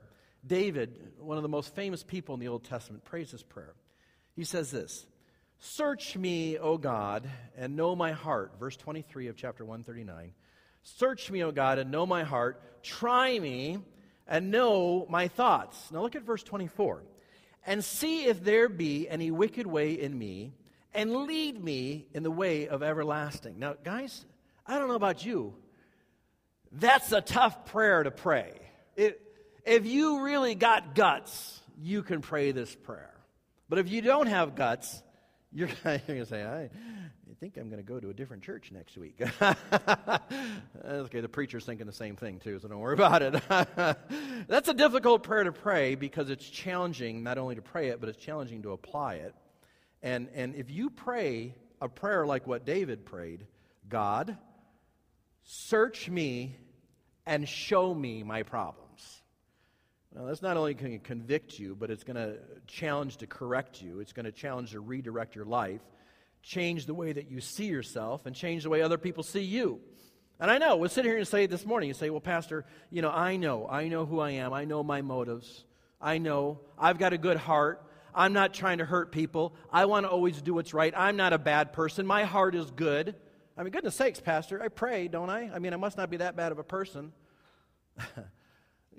[0.47, 3.73] David, one of the most famous people in the Old Testament, prays this prayer.
[4.37, 5.07] He says this
[5.59, 8.53] Search me, O God, and know my heart.
[8.59, 10.33] Verse 23 of chapter 139.
[10.83, 12.83] Search me, O God, and know my heart.
[12.83, 13.79] Try me
[14.27, 15.91] and know my thoughts.
[15.91, 17.03] Now look at verse 24
[17.67, 20.53] and see if there be any wicked way in me,
[20.93, 23.59] and lead me in the way of everlasting.
[23.59, 24.25] Now, guys,
[24.67, 25.55] I don't know about you.
[26.71, 28.53] That's a tough prayer to pray.
[28.97, 29.21] It,
[29.65, 33.15] if you really got guts, you can pray this prayer.
[33.69, 35.03] But if you don't have guts,
[35.55, 36.69] you're going to say, I,
[37.41, 39.21] think I'm going to go to a different church next week.
[40.85, 43.35] okay, the preacher's thinking the same thing too, so don't worry about it.
[44.49, 48.09] That's a difficult prayer to pray because it's challenging not only to pray it, but
[48.09, 49.35] it's challenging to apply it.
[50.03, 53.47] And, and if you pray a prayer like what David prayed
[53.89, 54.39] God,
[55.43, 56.57] search me
[57.27, 58.84] and show me my problems.
[60.15, 62.37] Now, that's not only going to convict you, but it's going to
[62.69, 63.99] challenge to correct you.
[63.99, 65.81] It's going to challenge to redirect your life,
[66.41, 69.81] change the way that you see yourself, and change the way other people see you.
[70.39, 73.03] And I know, we'll sit here and say this morning, you say, well, Pastor, you
[73.03, 73.67] know, I know.
[73.69, 74.53] I know who I am.
[74.53, 75.65] I know my motives.
[76.01, 76.61] I know.
[76.79, 77.85] I've got a good heart.
[78.15, 79.57] I'm not trying to hurt people.
[79.73, 80.95] I want to always do what's right.
[80.97, 82.07] I'm not a bad person.
[82.07, 83.17] My heart is good.
[83.57, 85.51] I mean, goodness sakes, Pastor, I pray, don't I?
[85.53, 87.13] I mean, I must not be that bad of a person.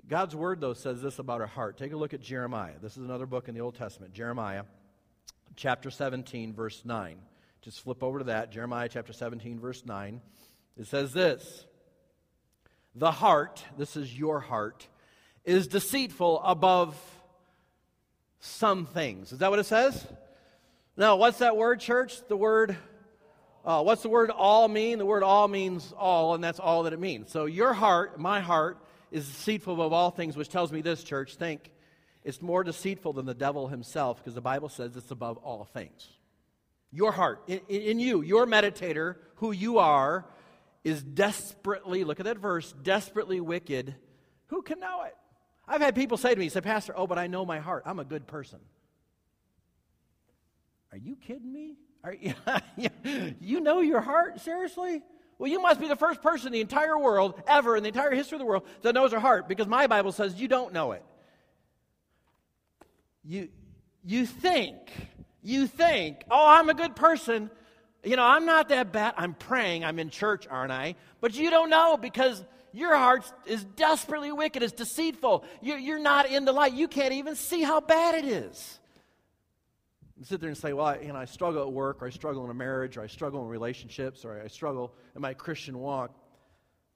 [0.08, 1.76] God's word, though, says this about our heart.
[1.76, 2.74] Take a look at Jeremiah.
[2.80, 4.12] This is another book in the Old Testament.
[4.12, 4.62] Jeremiah,
[5.56, 7.18] chapter 17, verse 9.
[7.62, 8.52] Just flip over to that.
[8.52, 10.20] Jeremiah, chapter 17, verse 9.
[10.76, 11.66] It says this
[12.94, 14.86] The heart, this is your heart,
[15.44, 16.96] is deceitful above
[18.38, 19.32] some things.
[19.32, 20.06] Is that what it says?
[20.96, 22.20] Now, what's that word, church?
[22.28, 22.76] The word
[23.64, 24.98] uh, what's the word all mean?
[24.98, 27.32] The word all means all, and that's all that it means.
[27.32, 28.78] So your heart, my heart,
[29.10, 31.36] is deceitful above all things, which tells me this, church.
[31.36, 31.70] Think
[32.24, 36.08] it's more deceitful than the devil himself, because the Bible says it's above all things.
[36.92, 40.24] Your heart, in, in you, your meditator, who you are,
[40.84, 43.94] is desperately, look at that verse, desperately wicked.
[44.46, 45.16] Who can know it?
[45.68, 47.82] I've had people say to me, say, Pastor, oh, but I know my heart.
[47.86, 48.60] I'm a good person.
[50.92, 51.76] Are you kidding me?
[52.04, 52.34] Are you,
[53.40, 54.40] you know your heart?
[54.40, 55.02] Seriously?
[55.38, 58.12] Well, you must be the first person in the entire world, ever in the entire
[58.12, 60.92] history of the world, that knows her heart, because my Bible says you don't know
[60.92, 61.04] it.
[63.22, 63.48] You,
[64.04, 64.78] you think,
[65.42, 67.50] you think, oh, I'm a good person.
[68.04, 69.14] You know, I'm not that bad.
[69.16, 69.84] I'm praying.
[69.84, 70.94] I'm in church, aren't I?
[71.20, 74.62] But you don't know because your heart is desperately wicked.
[74.62, 75.44] It's deceitful.
[75.60, 76.72] You're not in the light.
[76.72, 78.78] You can't even see how bad it is
[80.22, 82.44] sit there and say, well, I, you know, I struggle at work, or I struggle
[82.44, 86.14] in a marriage, or I struggle in relationships, or I struggle in my Christian walk,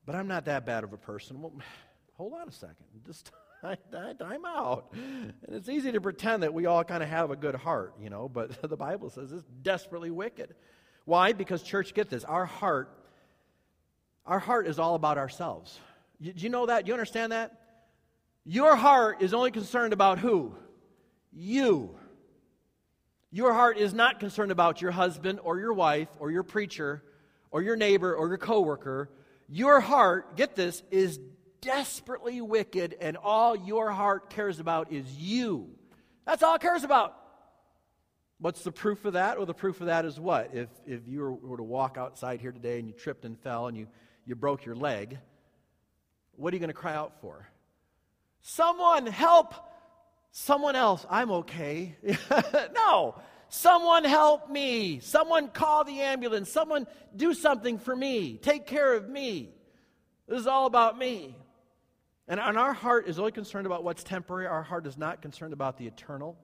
[0.06, 1.40] but I'm not that bad of a person.
[1.40, 1.52] Well,
[2.14, 2.86] hold on a second.
[3.06, 3.30] Just
[3.62, 4.92] time out.
[4.94, 8.10] And it's easy to pretend that we all kind of have a good heart, you
[8.10, 10.54] know, but the Bible says it's desperately wicked.
[11.04, 11.32] Why?
[11.32, 12.24] Because, church, get this.
[12.24, 12.90] Our heart,
[14.24, 15.78] our heart is all about ourselves.
[16.18, 16.84] You, do you know that?
[16.84, 17.58] Do you understand that?
[18.44, 20.54] Your heart is only concerned about who?
[21.32, 21.96] You.
[23.32, 27.02] Your heart is not concerned about your husband or your wife or your preacher
[27.50, 29.08] or your neighbor or your coworker.
[29.48, 31.20] Your heart, get this, is
[31.60, 35.68] desperately wicked, and all your heart cares about is you.
[36.26, 37.16] That's all it cares about.
[38.38, 39.36] What's the proof of that?
[39.36, 40.50] Well, the proof of that is what?
[40.54, 43.76] If, if you were to walk outside here today and you tripped and fell and
[43.76, 43.86] you,
[44.24, 45.18] you broke your leg,
[46.32, 47.46] what are you going to cry out for?
[48.40, 49.54] Someone help!
[50.32, 51.96] Someone else, I'm okay.
[52.74, 53.14] no,
[53.48, 55.00] someone help me.
[55.00, 56.50] Someone call the ambulance.
[56.50, 58.36] Someone do something for me.
[58.36, 59.50] Take care of me.
[60.28, 61.36] This is all about me.
[62.28, 64.46] And, our heart is only concerned about what's temporary.
[64.46, 66.38] Our heart is not concerned about the eternal.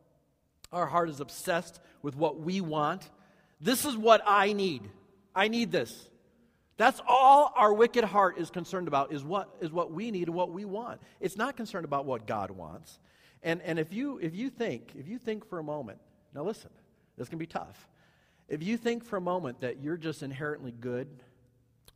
[0.72, 3.08] Our heart is obsessed with what we want.
[3.60, 4.82] This is what I need.
[5.32, 6.10] I need this.
[6.76, 10.34] That's all our wicked heart is concerned about is what, is what we need and
[10.34, 11.00] what we want.
[11.20, 12.98] It's not concerned about what God wants.
[13.46, 16.00] And, and if, you, if you think, if you think for a moment,
[16.34, 16.70] now listen,
[17.16, 17.88] this can be tough.
[18.48, 21.06] If you think for a moment that you're just inherently good,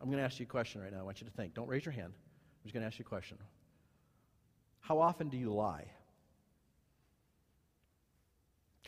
[0.01, 1.01] I'm going to ask you a question right now.
[1.01, 1.55] I want you to think.
[1.55, 2.13] Don't raise your hand.
[2.15, 3.37] I'm just going to ask you a question.
[4.79, 5.87] How often do you lie?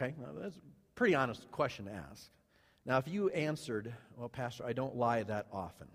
[0.00, 0.60] Okay, now that's a
[0.94, 2.30] pretty honest question to ask.
[2.86, 5.88] Now, if you answered, well, Pastor, I don't lie that often.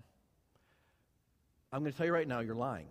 [1.70, 2.86] I'm going to tell you right now, you're lying.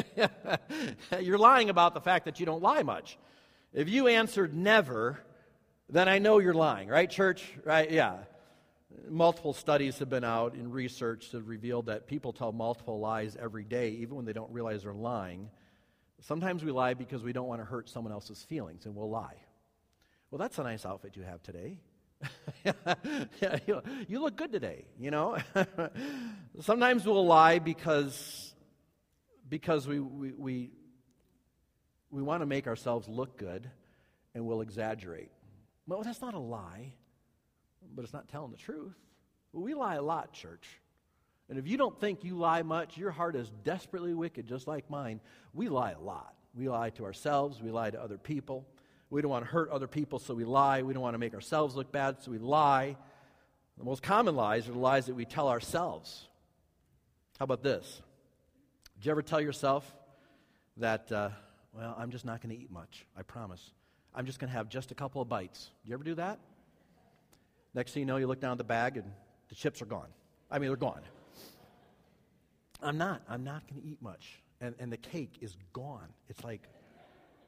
[1.20, 3.18] you're lying about the fact that you don't lie much.
[3.72, 5.18] If you answered never,
[5.90, 7.44] then I know you're lying, right, church?
[7.64, 7.90] Right?
[7.90, 8.18] Yeah.
[9.08, 13.64] Multiple studies have been out in research that revealed that people tell multiple lies every
[13.64, 15.50] day, even when they don't realize they're lying.
[16.20, 19.36] Sometimes we lie because we don't want to hurt someone else's feelings, and we'll lie.
[20.30, 21.78] Well, that's a nice outfit you have today.
[22.64, 25.38] yeah, you, you look good today, you know?
[26.60, 28.54] Sometimes we'll lie because,
[29.48, 30.70] because we, we, we,
[32.10, 33.70] we want to make ourselves look good
[34.34, 35.30] and we'll exaggerate.
[35.86, 36.92] Well, that's not a lie,
[37.94, 38.94] but it's not telling the truth.
[39.52, 40.80] We lie a lot, church.
[41.48, 44.90] And if you don't think you lie much, your heart is desperately wicked, just like
[44.90, 45.20] mine.
[45.54, 46.34] We lie a lot.
[46.54, 48.66] We lie to ourselves, we lie to other people.
[49.10, 50.82] We don't want to hurt other people, so we lie.
[50.82, 52.96] We don't want to make ourselves look bad, so we lie.
[53.78, 56.28] The most common lies are the lies that we tell ourselves.
[57.38, 58.02] How about this?
[58.96, 59.90] Did you ever tell yourself
[60.76, 61.30] that, uh,
[61.72, 63.70] well, I'm just not going to eat much, I promise.
[64.14, 65.70] I'm just going to have just a couple of bites.
[65.84, 66.38] You ever do that?
[67.74, 69.10] Next thing you know, you look down at the bag and
[69.48, 70.08] the chips are gone.
[70.50, 71.02] I mean, they're gone.
[72.82, 73.22] I'm not.
[73.28, 74.42] I'm not going to eat much.
[74.60, 76.08] And, and the cake is gone.
[76.28, 76.62] It's like,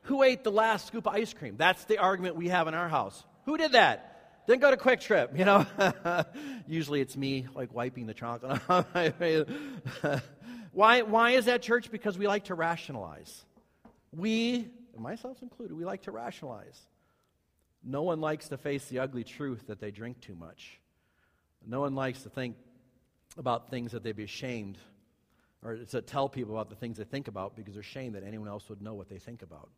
[0.03, 1.57] who ate the last scoop of ice cream?
[1.57, 3.23] That's the argument we have in our house.
[3.45, 4.47] Who did that?
[4.47, 5.67] Didn't go to Kwik Trip, you know?
[6.67, 8.61] Usually it's me, like wiping the chocolate
[10.73, 11.91] why, why is that, church?
[11.91, 13.45] Because we like to rationalize.
[14.13, 16.79] We, myself included, we like to rationalize.
[17.85, 20.79] No one likes to face the ugly truth that they drink too much.
[21.67, 22.57] No one likes to think
[23.39, 24.79] about things that they'd be ashamed
[25.63, 28.49] or to tell people about the things they think about because they're ashamed that anyone
[28.49, 29.69] else would know what they think about.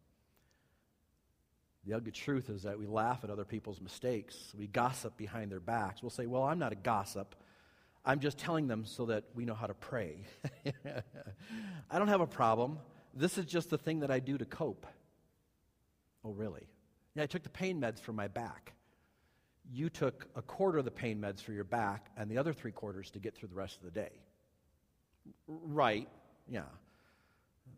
[1.87, 4.53] The ugly truth is that we laugh at other people's mistakes.
[4.57, 6.03] We gossip behind their backs.
[6.03, 7.35] We'll say, Well, I'm not a gossip.
[8.05, 10.25] I'm just telling them so that we know how to pray.
[11.91, 12.79] I don't have a problem.
[13.15, 14.87] This is just the thing that I do to cope.
[16.25, 16.67] Oh, really?
[17.15, 18.73] Yeah, I took the pain meds for my back.
[19.73, 22.73] You took a quarter of the pain meds for your back and the other three
[22.73, 24.11] quarters to get through the rest of the day.
[25.47, 26.09] Right,
[26.49, 26.63] yeah.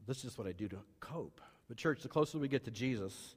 [0.07, 1.41] This is just what I do to cope.
[1.69, 3.35] But, church, the closer we get to Jesus,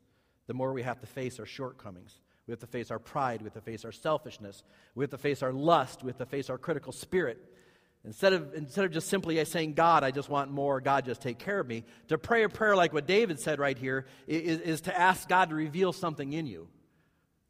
[0.47, 2.19] the more we have to face our shortcomings.
[2.47, 3.41] We have to face our pride.
[3.41, 4.63] We have to face our selfishness.
[4.95, 6.01] We have to face our lust.
[6.01, 7.38] We have to face our critical spirit.
[8.05, 11.39] Instead of, instead of just simply saying, God, I just want more, God, just take
[11.39, 14.81] care of me, to pray a prayer like what David said right here is, is
[14.81, 16.69] to ask God to reveal something in you.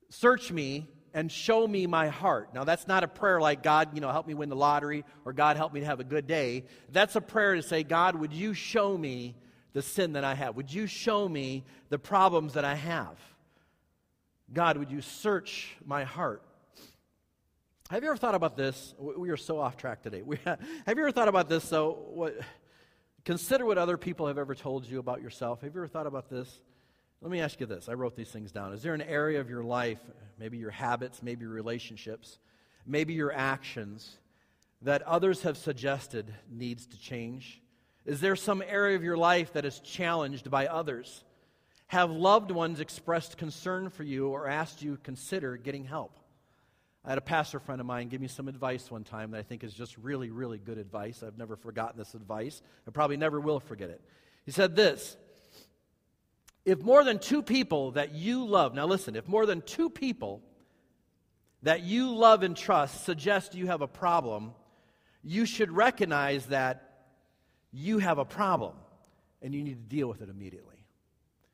[0.09, 2.55] Search me and show me my heart.
[2.55, 5.33] Now, that's not a prayer like, God, you know, help me win the lottery or
[5.33, 6.65] God, help me to have a good day.
[6.91, 9.35] That's a prayer to say, God, would you show me
[9.77, 10.55] the sin that I have?
[10.55, 13.15] Would you show me the problems that I have?
[14.51, 16.41] God, would you search my heart?
[17.91, 18.95] Have you ever thought about this?
[18.97, 20.23] We are so off track today.
[20.45, 21.63] have you ever thought about this?
[21.63, 22.39] So, what,
[23.23, 25.61] consider what other people have ever told you about yourself.
[25.61, 26.51] Have you ever thought about this?
[27.21, 27.87] Let me ask you this.
[27.87, 28.73] I wrote these things down.
[28.73, 29.99] Is there an area of your life,
[30.39, 32.39] maybe your habits, maybe your relationships,
[32.87, 34.17] maybe your actions,
[34.81, 37.61] that others have suggested needs to change?
[38.07, 41.25] Is there some area of your life that is challenged by others?
[41.87, 46.17] Have loved ones expressed concern for you or asked you consider getting help?
[47.03, 49.43] I had a pastor friend of mine give me some advice one time that I
[49.43, 51.21] think is just really, really good advice.
[51.21, 52.61] I've never forgotten this advice.
[52.87, 54.01] I probably never will forget it.
[54.45, 55.17] He said this
[56.63, 60.41] If more than two people that you love, now listen, if more than two people
[61.63, 64.53] that you love and trust suggest you have a problem,
[65.23, 66.86] you should recognize that
[67.71, 68.73] you have a problem
[69.41, 70.75] and you need to deal with it immediately.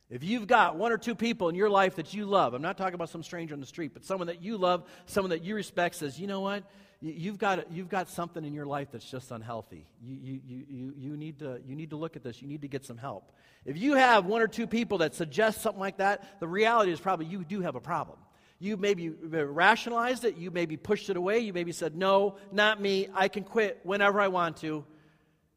[0.10, 2.78] If you've got one or two people in your life that you love, I'm not
[2.78, 5.56] talking about some stranger on the street, but someone that you love, someone that you
[5.56, 6.64] respect says, you know what?
[7.02, 9.88] You've got, you've got something in your life that's just unhealthy.
[10.02, 12.42] You, you, you, you, need to, you need to look at this.
[12.42, 13.34] You need to get some help.
[13.66, 17.00] If you have one or two people that suggest something like that, the reality is
[17.00, 18.20] probably you do have a problem.
[18.60, 20.38] You maybe rationalized it.
[20.38, 21.40] You maybe pushed it away.
[21.40, 23.10] You maybe said, no, not me.
[23.14, 24.86] I can quit whenever I want to.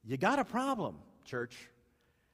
[0.06, 1.56] You got a problem, church.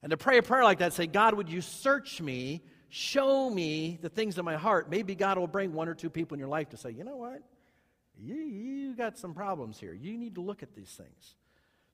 [0.03, 3.99] And to pray a prayer like that, say, God, would you search me, show me
[4.03, 4.91] the things in my heart?
[4.91, 7.17] Maybe God will bring one or two people in your life to say, you know
[7.17, 7.43] what?
[8.19, 9.95] You, you got some problems here.
[9.95, 11.35] You need to look at these things.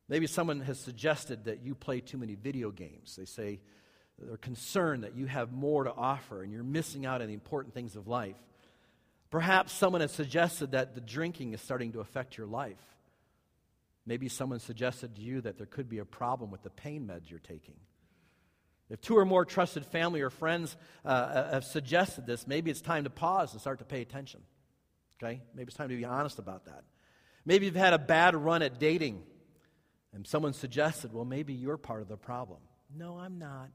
[0.09, 3.14] Maybe someone has suggested that you play too many video games.
[3.17, 3.61] They say
[4.19, 7.75] they're concerned that you have more to offer and you're missing out on the important
[7.75, 8.37] things of life.
[9.31, 12.83] Perhaps someone has suggested that the drinking is starting to affect your life.
[14.09, 17.29] Maybe someone suggested to you that there could be a problem with the pain meds
[17.29, 17.75] you're taking.
[18.88, 22.81] If two or more trusted family or friends uh, uh, have suggested this, maybe it's
[22.81, 24.40] time to pause and start to pay attention.
[25.23, 25.42] Okay?
[25.55, 26.85] Maybe it's time to be honest about that.
[27.44, 29.23] Maybe you've had a bad run at dating
[30.14, 32.61] and someone suggested, well, maybe you're part of the problem.
[32.97, 33.68] No, I'm not.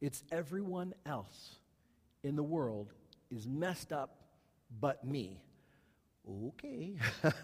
[0.00, 1.54] It's everyone else
[2.24, 2.92] in the world
[3.30, 4.24] is messed up
[4.80, 5.40] but me.
[6.28, 6.94] Okay.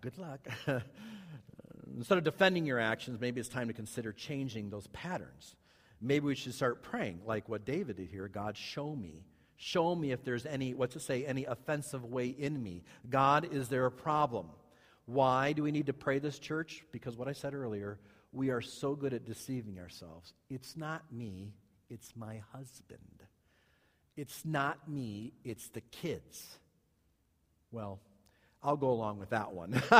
[0.00, 0.40] Good luck.
[1.96, 5.56] Instead of defending your actions, maybe it's time to consider changing those patterns.
[6.00, 9.24] Maybe we should start praying, like what David did here God, show me.
[9.56, 12.84] Show me if there's any, what's to say, any offensive way in me.
[13.08, 14.48] God, is there a problem?
[15.06, 16.84] Why do we need to pray this, church?
[16.92, 17.98] Because what I said earlier,
[18.32, 20.34] we are so good at deceiving ourselves.
[20.50, 21.54] It's not me,
[21.88, 23.00] it's my husband.
[24.16, 26.58] It's not me, it's the kids.
[27.76, 28.00] Well,
[28.62, 29.74] I'll go along with that one.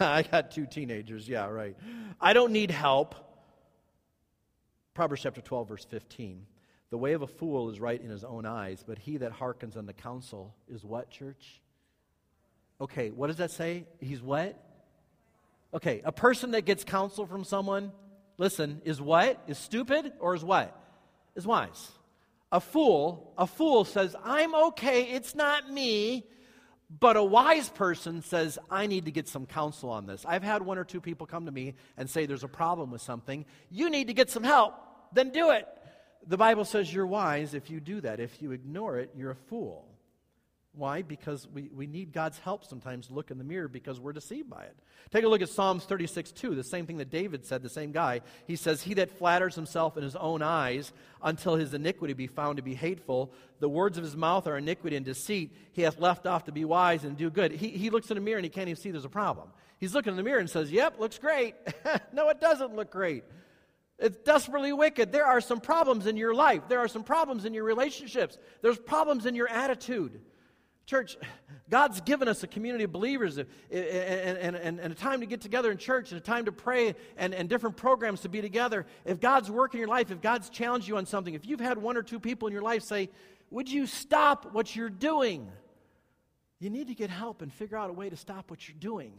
[0.00, 1.76] I got two teenagers, yeah, right.
[2.18, 3.14] I don't need help.
[4.94, 6.46] Proverbs chapter 12, verse 15.
[6.88, 9.76] The way of a fool is right in his own eyes, but he that hearkens
[9.76, 11.60] unto counsel is what, church?
[12.80, 13.84] Okay, what does that say?
[14.00, 14.58] He's what?
[15.74, 17.92] Okay, a person that gets counsel from someone,
[18.38, 19.38] listen, is what?
[19.48, 20.74] Is stupid or is what?
[21.36, 21.90] Is wise.
[22.52, 26.26] A fool, a fool says, I'm okay, it's not me.
[27.00, 30.26] But a wise person says, I need to get some counsel on this.
[30.28, 33.00] I've had one or two people come to me and say, There's a problem with
[33.00, 33.46] something.
[33.70, 34.74] You need to get some help.
[35.14, 35.66] Then do it.
[36.26, 38.20] The Bible says you're wise if you do that.
[38.20, 39.91] If you ignore it, you're a fool.
[40.74, 41.02] Why?
[41.02, 44.62] Because we, we need God's help sometimes look in the mirror because we're deceived by
[44.62, 44.74] it.
[45.10, 47.92] Take a look at Psalms 36 2, the same thing that David said, the same
[47.92, 48.22] guy.
[48.46, 50.92] He says, He that flatters himself in his own eyes
[51.22, 54.96] until his iniquity be found to be hateful, the words of his mouth are iniquity
[54.96, 55.54] and deceit.
[55.72, 57.52] He hath left off to be wise and do good.
[57.52, 59.50] He, he looks in the mirror and he can't even see there's a problem.
[59.78, 61.54] He's looking in the mirror and says, Yep, looks great.
[62.14, 63.24] no, it doesn't look great.
[63.98, 65.12] It's desperately wicked.
[65.12, 66.62] There are some problems in your life.
[66.68, 68.38] There are some problems in your relationships.
[68.62, 70.20] There's problems in your attitude.
[70.86, 71.16] Church,
[71.70, 75.40] God's given us a community of believers and, and, and, and, a time to get
[75.40, 78.84] together in church and a time to pray and, and different programs to be together.
[79.04, 81.78] If God's working in your life, if God's challenged you on something, if you've had
[81.78, 83.10] one or two people in your life say,
[83.50, 85.50] Would you stop what you're doing?
[86.58, 89.12] You need to get help and figure out a way to stop what you're doing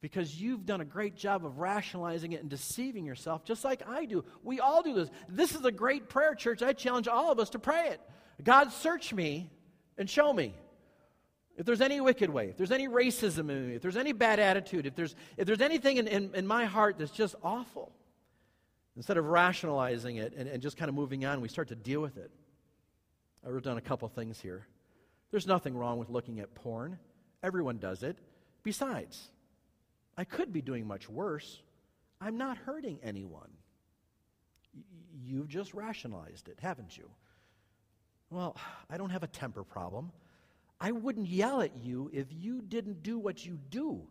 [0.00, 4.04] because you've done a great job of rationalizing it and deceiving yourself, just like I
[4.04, 4.24] do.
[4.42, 5.08] We all do this.
[5.28, 6.62] This is a great prayer, church.
[6.62, 8.00] I challenge all of us to pray it.
[8.42, 9.50] God, search me
[9.96, 10.54] and show me.
[11.56, 14.38] If there's any wicked way, if there's any racism in me, if there's any bad
[14.38, 17.92] attitude, if there's, if there's anything in, in, in my heart that's just awful,
[18.94, 22.00] instead of rationalizing it and, and just kind of moving on, we start to deal
[22.00, 22.30] with it.
[23.44, 24.66] I wrote down a couple things here.
[25.30, 26.98] There's nothing wrong with looking at porn,
[27.42, 28.18] everyone does it.
[28.62, 29.30] Besides,
[30.18, 31.62] I could be doing much worse.
[32.20, 33.50] I'm not hurting anyone.
[34.74, 34.82] Y-
[35.22, 37.08] you've just rationalized it, haven't you?
[38.30, 38.56] Well,
[38.90, 40.10] I don't have a temper problem.
[40.80, 44.02] I wouldn't yell at you if you didn't do what you do.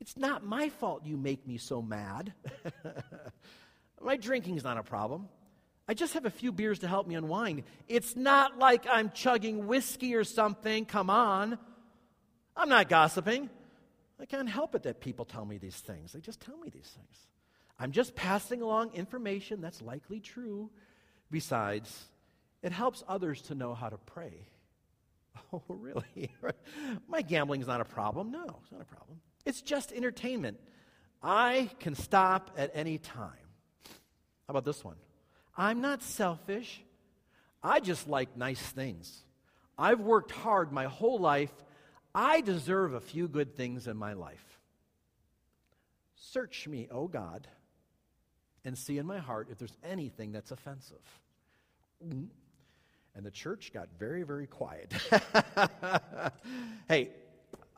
[0.00, 2.32] It's not my fault you make me so mad.
[4.00, 5.28] my drinking's not a problem.
[5.88, 7.62] I just have a few beers to help me unwind.
[7.88, 10.84] It's not like I'm chugging whiskey or something.
[10.84, 11.58] Come on.
[12.56, 13.50] I'm not gossiping.
[14.18, 16.12] I can't help it that people tell me these things.
[16.12, 17.26] They just tell me these things.
[17.78, 20.70] I'm just passing along information that's likely true.
[21.30, 22.06] Besides,
[22.62, 24.46] it helps others to know how to pray.
[25.52, 26.30] Oh, really?
[27.08, 28.30] My gambling's not a problem.
[28.30, 29.20] No, it's not a problem.
[29.44, 30.58] It's just entertainment.
[31.22, 33.32] I can stop at any time.
[34.46, 34.96] How about this one?
[35.56, 36.82] I'm not selfish.
[37.62, 39.24] I just like nice things.
[39.78, 41.52] I've worked hard my whole life.
[42.14, 44.58] I deserve a few good things in my life.
[46.14, 47.46] Search me, O oh God,
[48.64, 51.20] and see in my heart if there's anything that's offensive.
[53.16, 54.92] And the church got very, very quiet.
[56.88, 57.10] hey,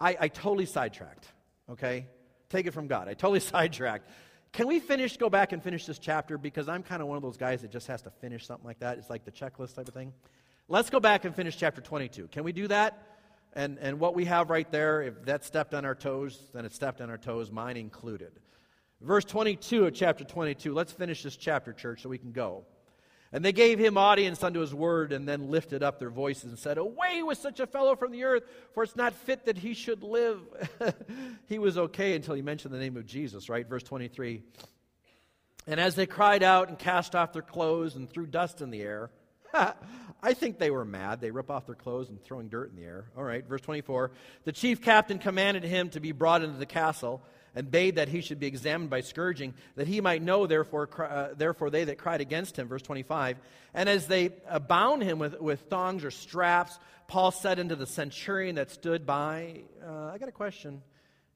[0.00, 1.28] I, I totally sidetracked,
[1.70, 2.06] okay?
[2.50, 3.06] Take it from God.
[3.06, 4.10] I totally sidetracked.
[4.52, 6.38] Can we finish, go back and finish this chapter?
[6.38, 8.80] Because I'm kind of one of those guys that just has to finish something like
[8.80, 8.98] that.
[8.98, 10.12] It's like the checklist type of thing.
[10.66, 12.28] Let's go back and finish chapter 22.
[12.28, 13.18] Can we do that?
[13.52, 16.74] And, and what we have right there, if that stepped on our toes, then it
[16.74, 18.32] stepped on our toes, mine included.
[19.00, 20.74] Verse 22 of chapter 22.
[20.74, 22.64] Let's finish this chapter, church, so we can go.
[23.32, 26.58] And they gave him audience unto his word, and then lifted up their voices and
[26.58, 29.74] said, Away with such a fellow from the earth, for it's not fit that he
[29.74, 30.40] should live.
[31.46, 33.68] he was okay until he mentioned the name of Jesus, right?
[33.68, 34.42] Verse 23.
[35.66, 38.80] And as they cried out and cast off their clothes and threw dust in the
[38.80, 39.10] air,
[40.22, 41.20] I think they were mad.
[41.20, 43.10] They rip off their clothes and throwing dirt in the air.
[43.16, 44.10] All right, verse 24.
[44.44, 47.22] The chief captain commanded him to be brought into the castle
[47.54, 51.34] and bade that he should be examined by scourging, that he might know, therefore, uh,
[51.36, 52.68] therefore they that cried against him.
[52.68, 53.38] Verse 25.
[53.74, 57.86] And as they uh, bound him with, with thongs or straps, Paul said unto the
[57.86, 60.82] centurion that stood by, uh, I got a question.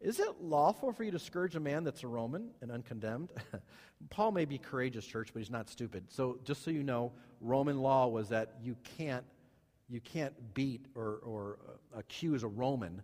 [0.01, 3.31] Is it lawful for you to scourge a man that's a Roman and uncondemned?
[4.11, 6.05] Paul may be courageous, church, but he's not stupid.
[6.09, 9.25] So just so you know, Roman law was that you can't,
[9.89, 13.01] you can't beat or, or uh, accuse a Roman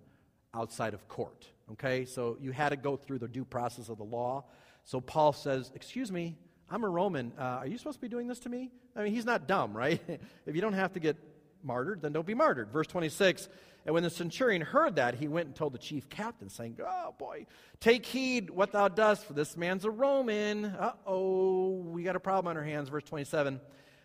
[0.55, 1.47] outside of court.
[1.73, 2.05] Okay?
[2.05, 4.45] So you had to go through the due process of the law.
[4.85, 6.37] So Paul says, Excuse me,
[6.71, 7.33] I'm a Roman.
[7.39, 8.71] Uh, are you supposed to be doing this to me?
[8.95, 10.01] I mean, he's not dumb, right?
[10.47, 11.17] if you don't have to get
[11.63, 12.71] martyred, then don't be martyred.
[12.71, 13.49] Verse 26
[13.87, 17.15] And when the centurion heard that, he went and told the chief captain, saying, Oh
[17.19, 17.47] boy,
[17.81, 20.67] take heed what thou dost, for this man's a Roman.
[20.67, 22.89] Uh oh, we got a problem on our hands.
[22.89, 23.61] Verse 27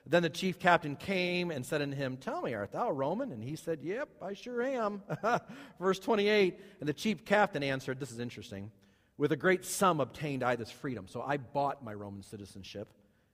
[0.06, 3.32] then the chief captain came and said unto him, Tell me, art thou a Roman?
[3.32, 5.02] And he said, Yep, I sure am.
[5.80, 8.72] Verse 28 And the chief captain answered, This is interesting.
[9.18, 11.08] With a great sum obtained I this freedom.
[11.08, 12.90] So I bought my Roman citizenship.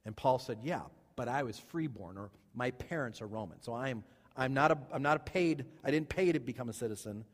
[0.06, 0.82] And Paul said, Yeah,
[1.16, 3.62] but I was freeborn, or my parents are Roman.
[3.62, 4.04] So I'm,
[4.38, 7.26] I'm, not a, I'm not a paid, I didn't pay to become a citizen.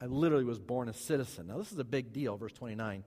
[0.00, 1.48] I literally was born a citizen.
[1.48, 3.02] Now, this is a big deal, verse 29.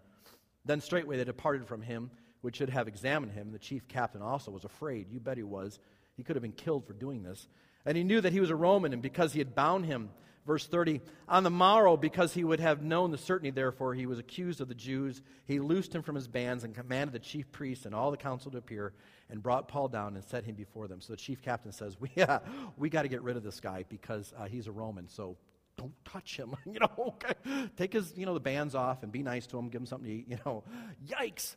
[0.66, 2.12] Then straightway they departed from him,
[2.42, 3.52] which should have examined him.
[3.52, 5.08] The chief captain also was afraid.
[5.12, 5.80] You bet he was.
[6.16, 7.48] He could have been killed for doing this.
[7.86, 10.10] And he knew that he was a Roman, and because he had bound him,
[10.46, 14.20] verse 30, on the morrow, because he would have known the certainty, therefore, he was
[14.20, 17.86] accused of the Jews, he loosed him from his bands and commanded the chief priests
[17.86, 18.94] and all the council to appear
[19.30, 21.02] and brought Paul down and set him before them.
[21.02, 22.40] So the chief captain says, We, uh,
[22.78, 25.38] we got to get rid of this guy because uh, he's a Roman, so
[25.78, 26.56] don't touch him.
[26.66, 27.70] you know, okay.
[27.78, 30.10] Take his, you know, the bands off and be nice to him, give him something
[30.10, 30.64] to eat, you know.
[31.08, 31.56] Yikes.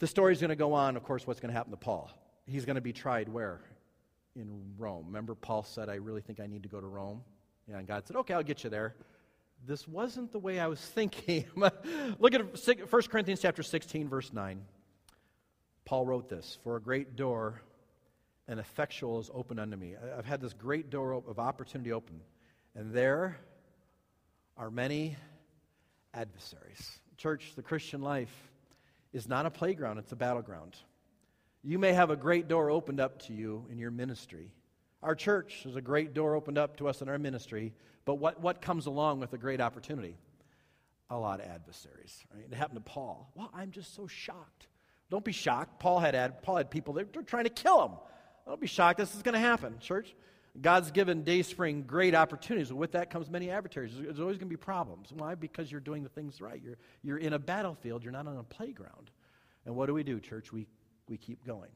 [0.00, 2.10] The story's going to go on, of course, what's going to happen to Paul.
[2.46, 3.60] He's going to be tried where?
[4.34, 5.04] In Rome.
[5.06, 7.22] Remember, Paul said, I really think I need to go to Rome?
[7.68, 8.94] Yeah, and God said, Okay, I'll get you there.
[9.66, 11.44] This wasn't the way I was thinking.
[11.54, 14.62] Look at 1 Corinthians chapter 16, verse 9.
[15.84, 17.60] Paul wrote this For a great door
[18.48, 19.94] and effectual is open unto me.
[20.16, 22.20] I've had this great door of opportunity open,
[22.74, 23.38] and there
[24.56, 25.16] are many
[26.14, 26.98] adversaries.
[27.16, 28.49] Church, the Christian life
[29.12, 30.76] is not a playground, it's a battleground.
[31.62, 34.50] You may have a great door opened up to you in your ministry.
[35.02, 37.72] Our church is a great door opened up to us in our ministry,
[38.04, 40.16] but what, what comes along with a great opportunity?
[41.10, 42.24] A lot of adversaries.
[42.34, 42.44] Right?
[42.50, 43.30] It happened to Paul.
[43.34, 44.66] Well, I'm just so shocked.
[45.10, 45.80] Don't be shocked.
[45.80, 47.92] Paul had, ad, Paul had people, they're, they're trying to kill him.
[48.46, 48.98] Don't be shocked.
[48.98, 50.14] This is going to happen, church.
[50.60, 52.72] God's given Dayspring great opportunities.
[52.72, 53.92] With that comes many adversaries.
[53.96, 55.12] There's always going to be problems.
[55.12, 55.34] Why?
[55.34, 56.60] Because you're doing the things right.
[56.62, 58.02] You're, you're in a battlefield.
[58.02, 59.10] You're not on a playground.
[59.64, 60.52] And what do we do, church?
[60.52, 60.66] We,
[61.08, 61.70] we keep going.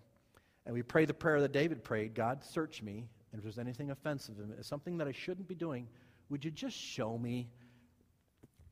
[0.66, 3.08] And we pray the prayer that David prayed God, search me.
[3.32, 5.88] And if there's anything offensive, something that I shouldn't be doing,
[6.28, 7.48] would you just show me?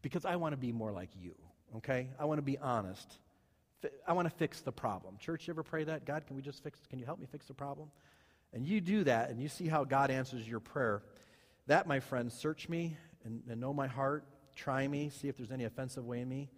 [0.03, 1.35] Because I want to be more like you,
[1.77, 2.09] okay?
[2.19, 3.19] I want to be honest.
[4.07, 5.17] I want to fix the problem.
[5.19, 6.05] Church, you ever pray that?
[6.05, 7.91] God, can we just fix, can you help me fix the problem?
[8.53, 11.03] And you do that, and you see how God answers your prayer.
[11.67, 14.25] That, my friends, search me and, and know my heart.
[14.55, 16.51] Try me, see if there's any offensive way in me.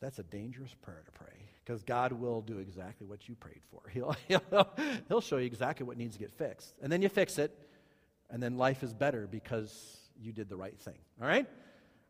[0.00, 3.82] That's a dangerous prayer to pray because God will do exactly what you prayed for.
[3.92, 4.68] He'll, he'll,
[5.08, 6.74] he'll show you exactly what needs to get fixed.
[6.80, 7.52] And then you fix it,
[8.30, 10.98] and then life is better because you did the right thing.
[11.20, 11.46] All right?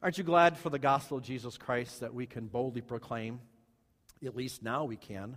[0.00, 3.40] Aren't you glad for the gospel of Jesus Christ that we can boldly proclaim?
[4.24, 5.36] At least now we can.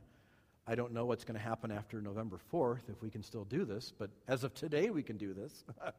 [0.68, 3.66] I don't know what's going to happen after November 4th if we can still do
[3.66, 5.64] this, but as of today, we can do this.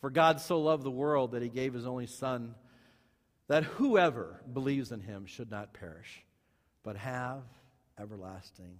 [0.00, 2.54] For God so loved the world that he gave his only Son,
[3.48, 6.24] that whoever believes in him should not perish,
[6.82, 7.42] but have
[7.98, 8.78] everlasting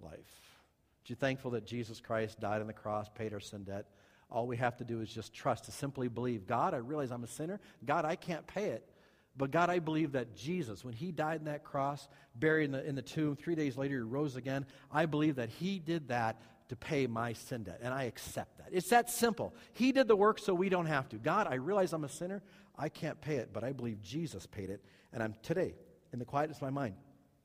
[0.00, 0.12] life.
[0.12, 3.86] Are you thankful that Jesus Christ died on the cross, paid our sin debt?
[4.30, 7.24] All we have to do is just trust, to simply believe God, I realize I'm
[7.24, 7.60] a sinner.
[7.84, 8.88] God, I can't pay it.
[9.36, 12.86] But God, I believe that Jesus, when he died in that cross, buried in the,
[12.86, 16.40] in the tomb, three days later he rose again, I believe that he did that
[16.68, 17.80] to pay my sin debt.
[17.82, 18.68] And I accept that.
[18.72, 19.54] It's that simple.
[19.72, 21.16] He did the work so we don't have to.
[21.16, 22.42] God, I realize I'm a sinner.
[22.78, 24.84] I can't pay it, but I believe Jesus paid it.
[25.12, 25.74] And I'm today,
[26.12, 26.94] in the quietness of my mind,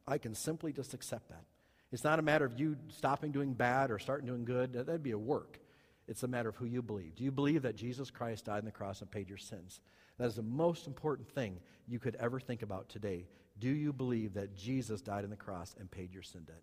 [0.07, 1.43] I can simply just accept that.
[1.91, 4.73] It's not a matter of you stopping doing bad or starting doing good.
[4.73, 5.59] That'd be a work.
[6.07, 7.15] It's a matter of who you believe.
[7.15, 9.81] Do you believe that Jesus Christ died on the cross and paid your sins?
[10.17, 13.25] That is the most important thing you could ever think about today.
[13.59, 16.61] Do you believe that Jesus died on the cross and paid your sin debt?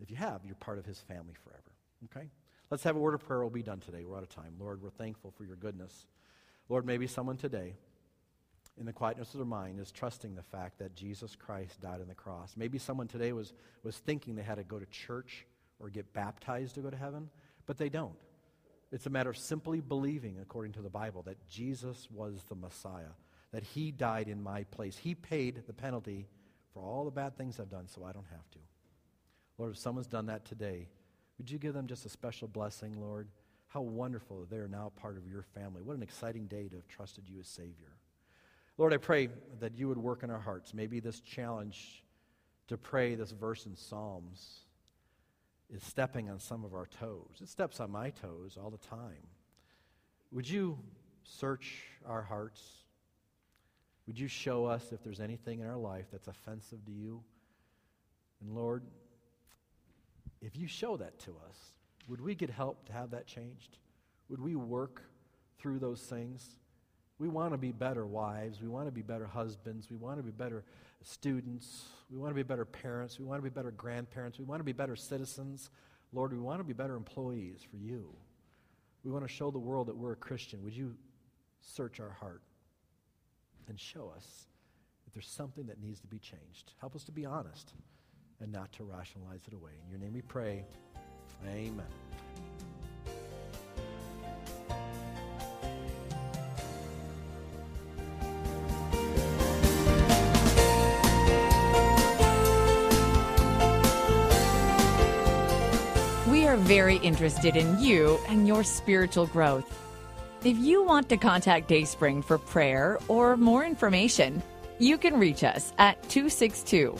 [0.00, 1.72] If you have, you're part of his family forever.
[2.04, 2.28] Okay?
[2.70, 3.40] Let's have a word of prayer.
[3.40, 4.04] We'll be done today.
[4.04, 4.54] We're out of time.
[4.58, 6.06] Lord, we're thankful for your goodness.
[6.68, 7.74] Lord, maybe someone today,
[8.78, 12.08] in the quietness of their mind, is trusting the fact that Jesus Christ died on
[12.08, 12.54] the cross.
[12.56, 15.46] Maybe someone today was, was thinking they had to go to church
[15.80, 17.30] or get baptized to go to heaven,
[17.66, 18.18] but they don't.
[18.90, 23.12] It's a matter of simply believing, according to the Bible, that Jesus was the Messiah,
[23.52, 24.96] that He died in my place.
[24.96, 26.26] He paid the penalty
[26.72, 28.58] for all the bad things I've done, so I don't have to.
[29.58, 30.88] Lord, if someone's done that today,
[31.36, 33.28] would you give them just a special blessing, Lord?
[33.66, 35.82] How wonderful that they're now part of your family.
[35.82, 37.96] What an exciting day to have trusted you as Savior.
[38.78, 39.28] Lord, I pray
[39.60, 40.72] that you would work in our hearts.
[40.72, 42.04] Maybe this challenge
[42.68, 44.60] to pray this verse in Psalms
[45.74, 47.40] is stepping on some of our toes.
[47.42, 49.26] It steps on my toes all the time.
[50.32, 50.78] Would you
[51.24, 52.62] search our hearts?
[54.06, 57.22] Would you show us if there's anything in our life that's offensive to you?
[58.40, 58.82] And Lord,
[60.40, 61.56] if you show that to us,
[62.08, 63.78] would we get help to have that changed?
[64.30, 65.02] Would we work
[65.58, 66.56] through those things?
[67.18, 68.62] We want to be better wives.
[68.62, 69.90] We want to be better husbands.
[69.90, 70.64] We want to be better
[71.02, 71.84] students.
[72.10, 73.18] We want to be better parents.
[73.18, 74.38] We want to be better grandparents.
[74.38, 75.70] We want to be better citizens.
[76.12, 78.14] Lord, we want to be better employees for you.
[79.04, 80.62] We want to show the world that we're a Christian.
[80.64, 80.96] Would you
[81.60, 82.42] search our heart
[83.68, 84.46] and show us
[85.06, 86.72] if there's something that needs to be changed?
[86.80, 87.72] Help us to be honest.
[88.40, 89.72] and not to rationalize it away.
[89.84, 90.64] In your name we pray.
[91.46, 92.27] Amen.
[106.58, 109.64] Very interested in you and your spiritual growth.
[110.44, 114.42] If you want to contact Dayspring for prayer or more information,
[114.78, 116.96] you can reach us at 262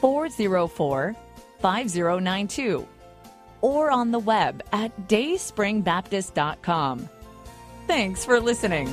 [0.00, 1.14] 404
[1.60, 2.88] 5092
[3.60, 7.08] or on the web at dayspringbaptist.com.
[7.86, 8.88] Thanks for listening.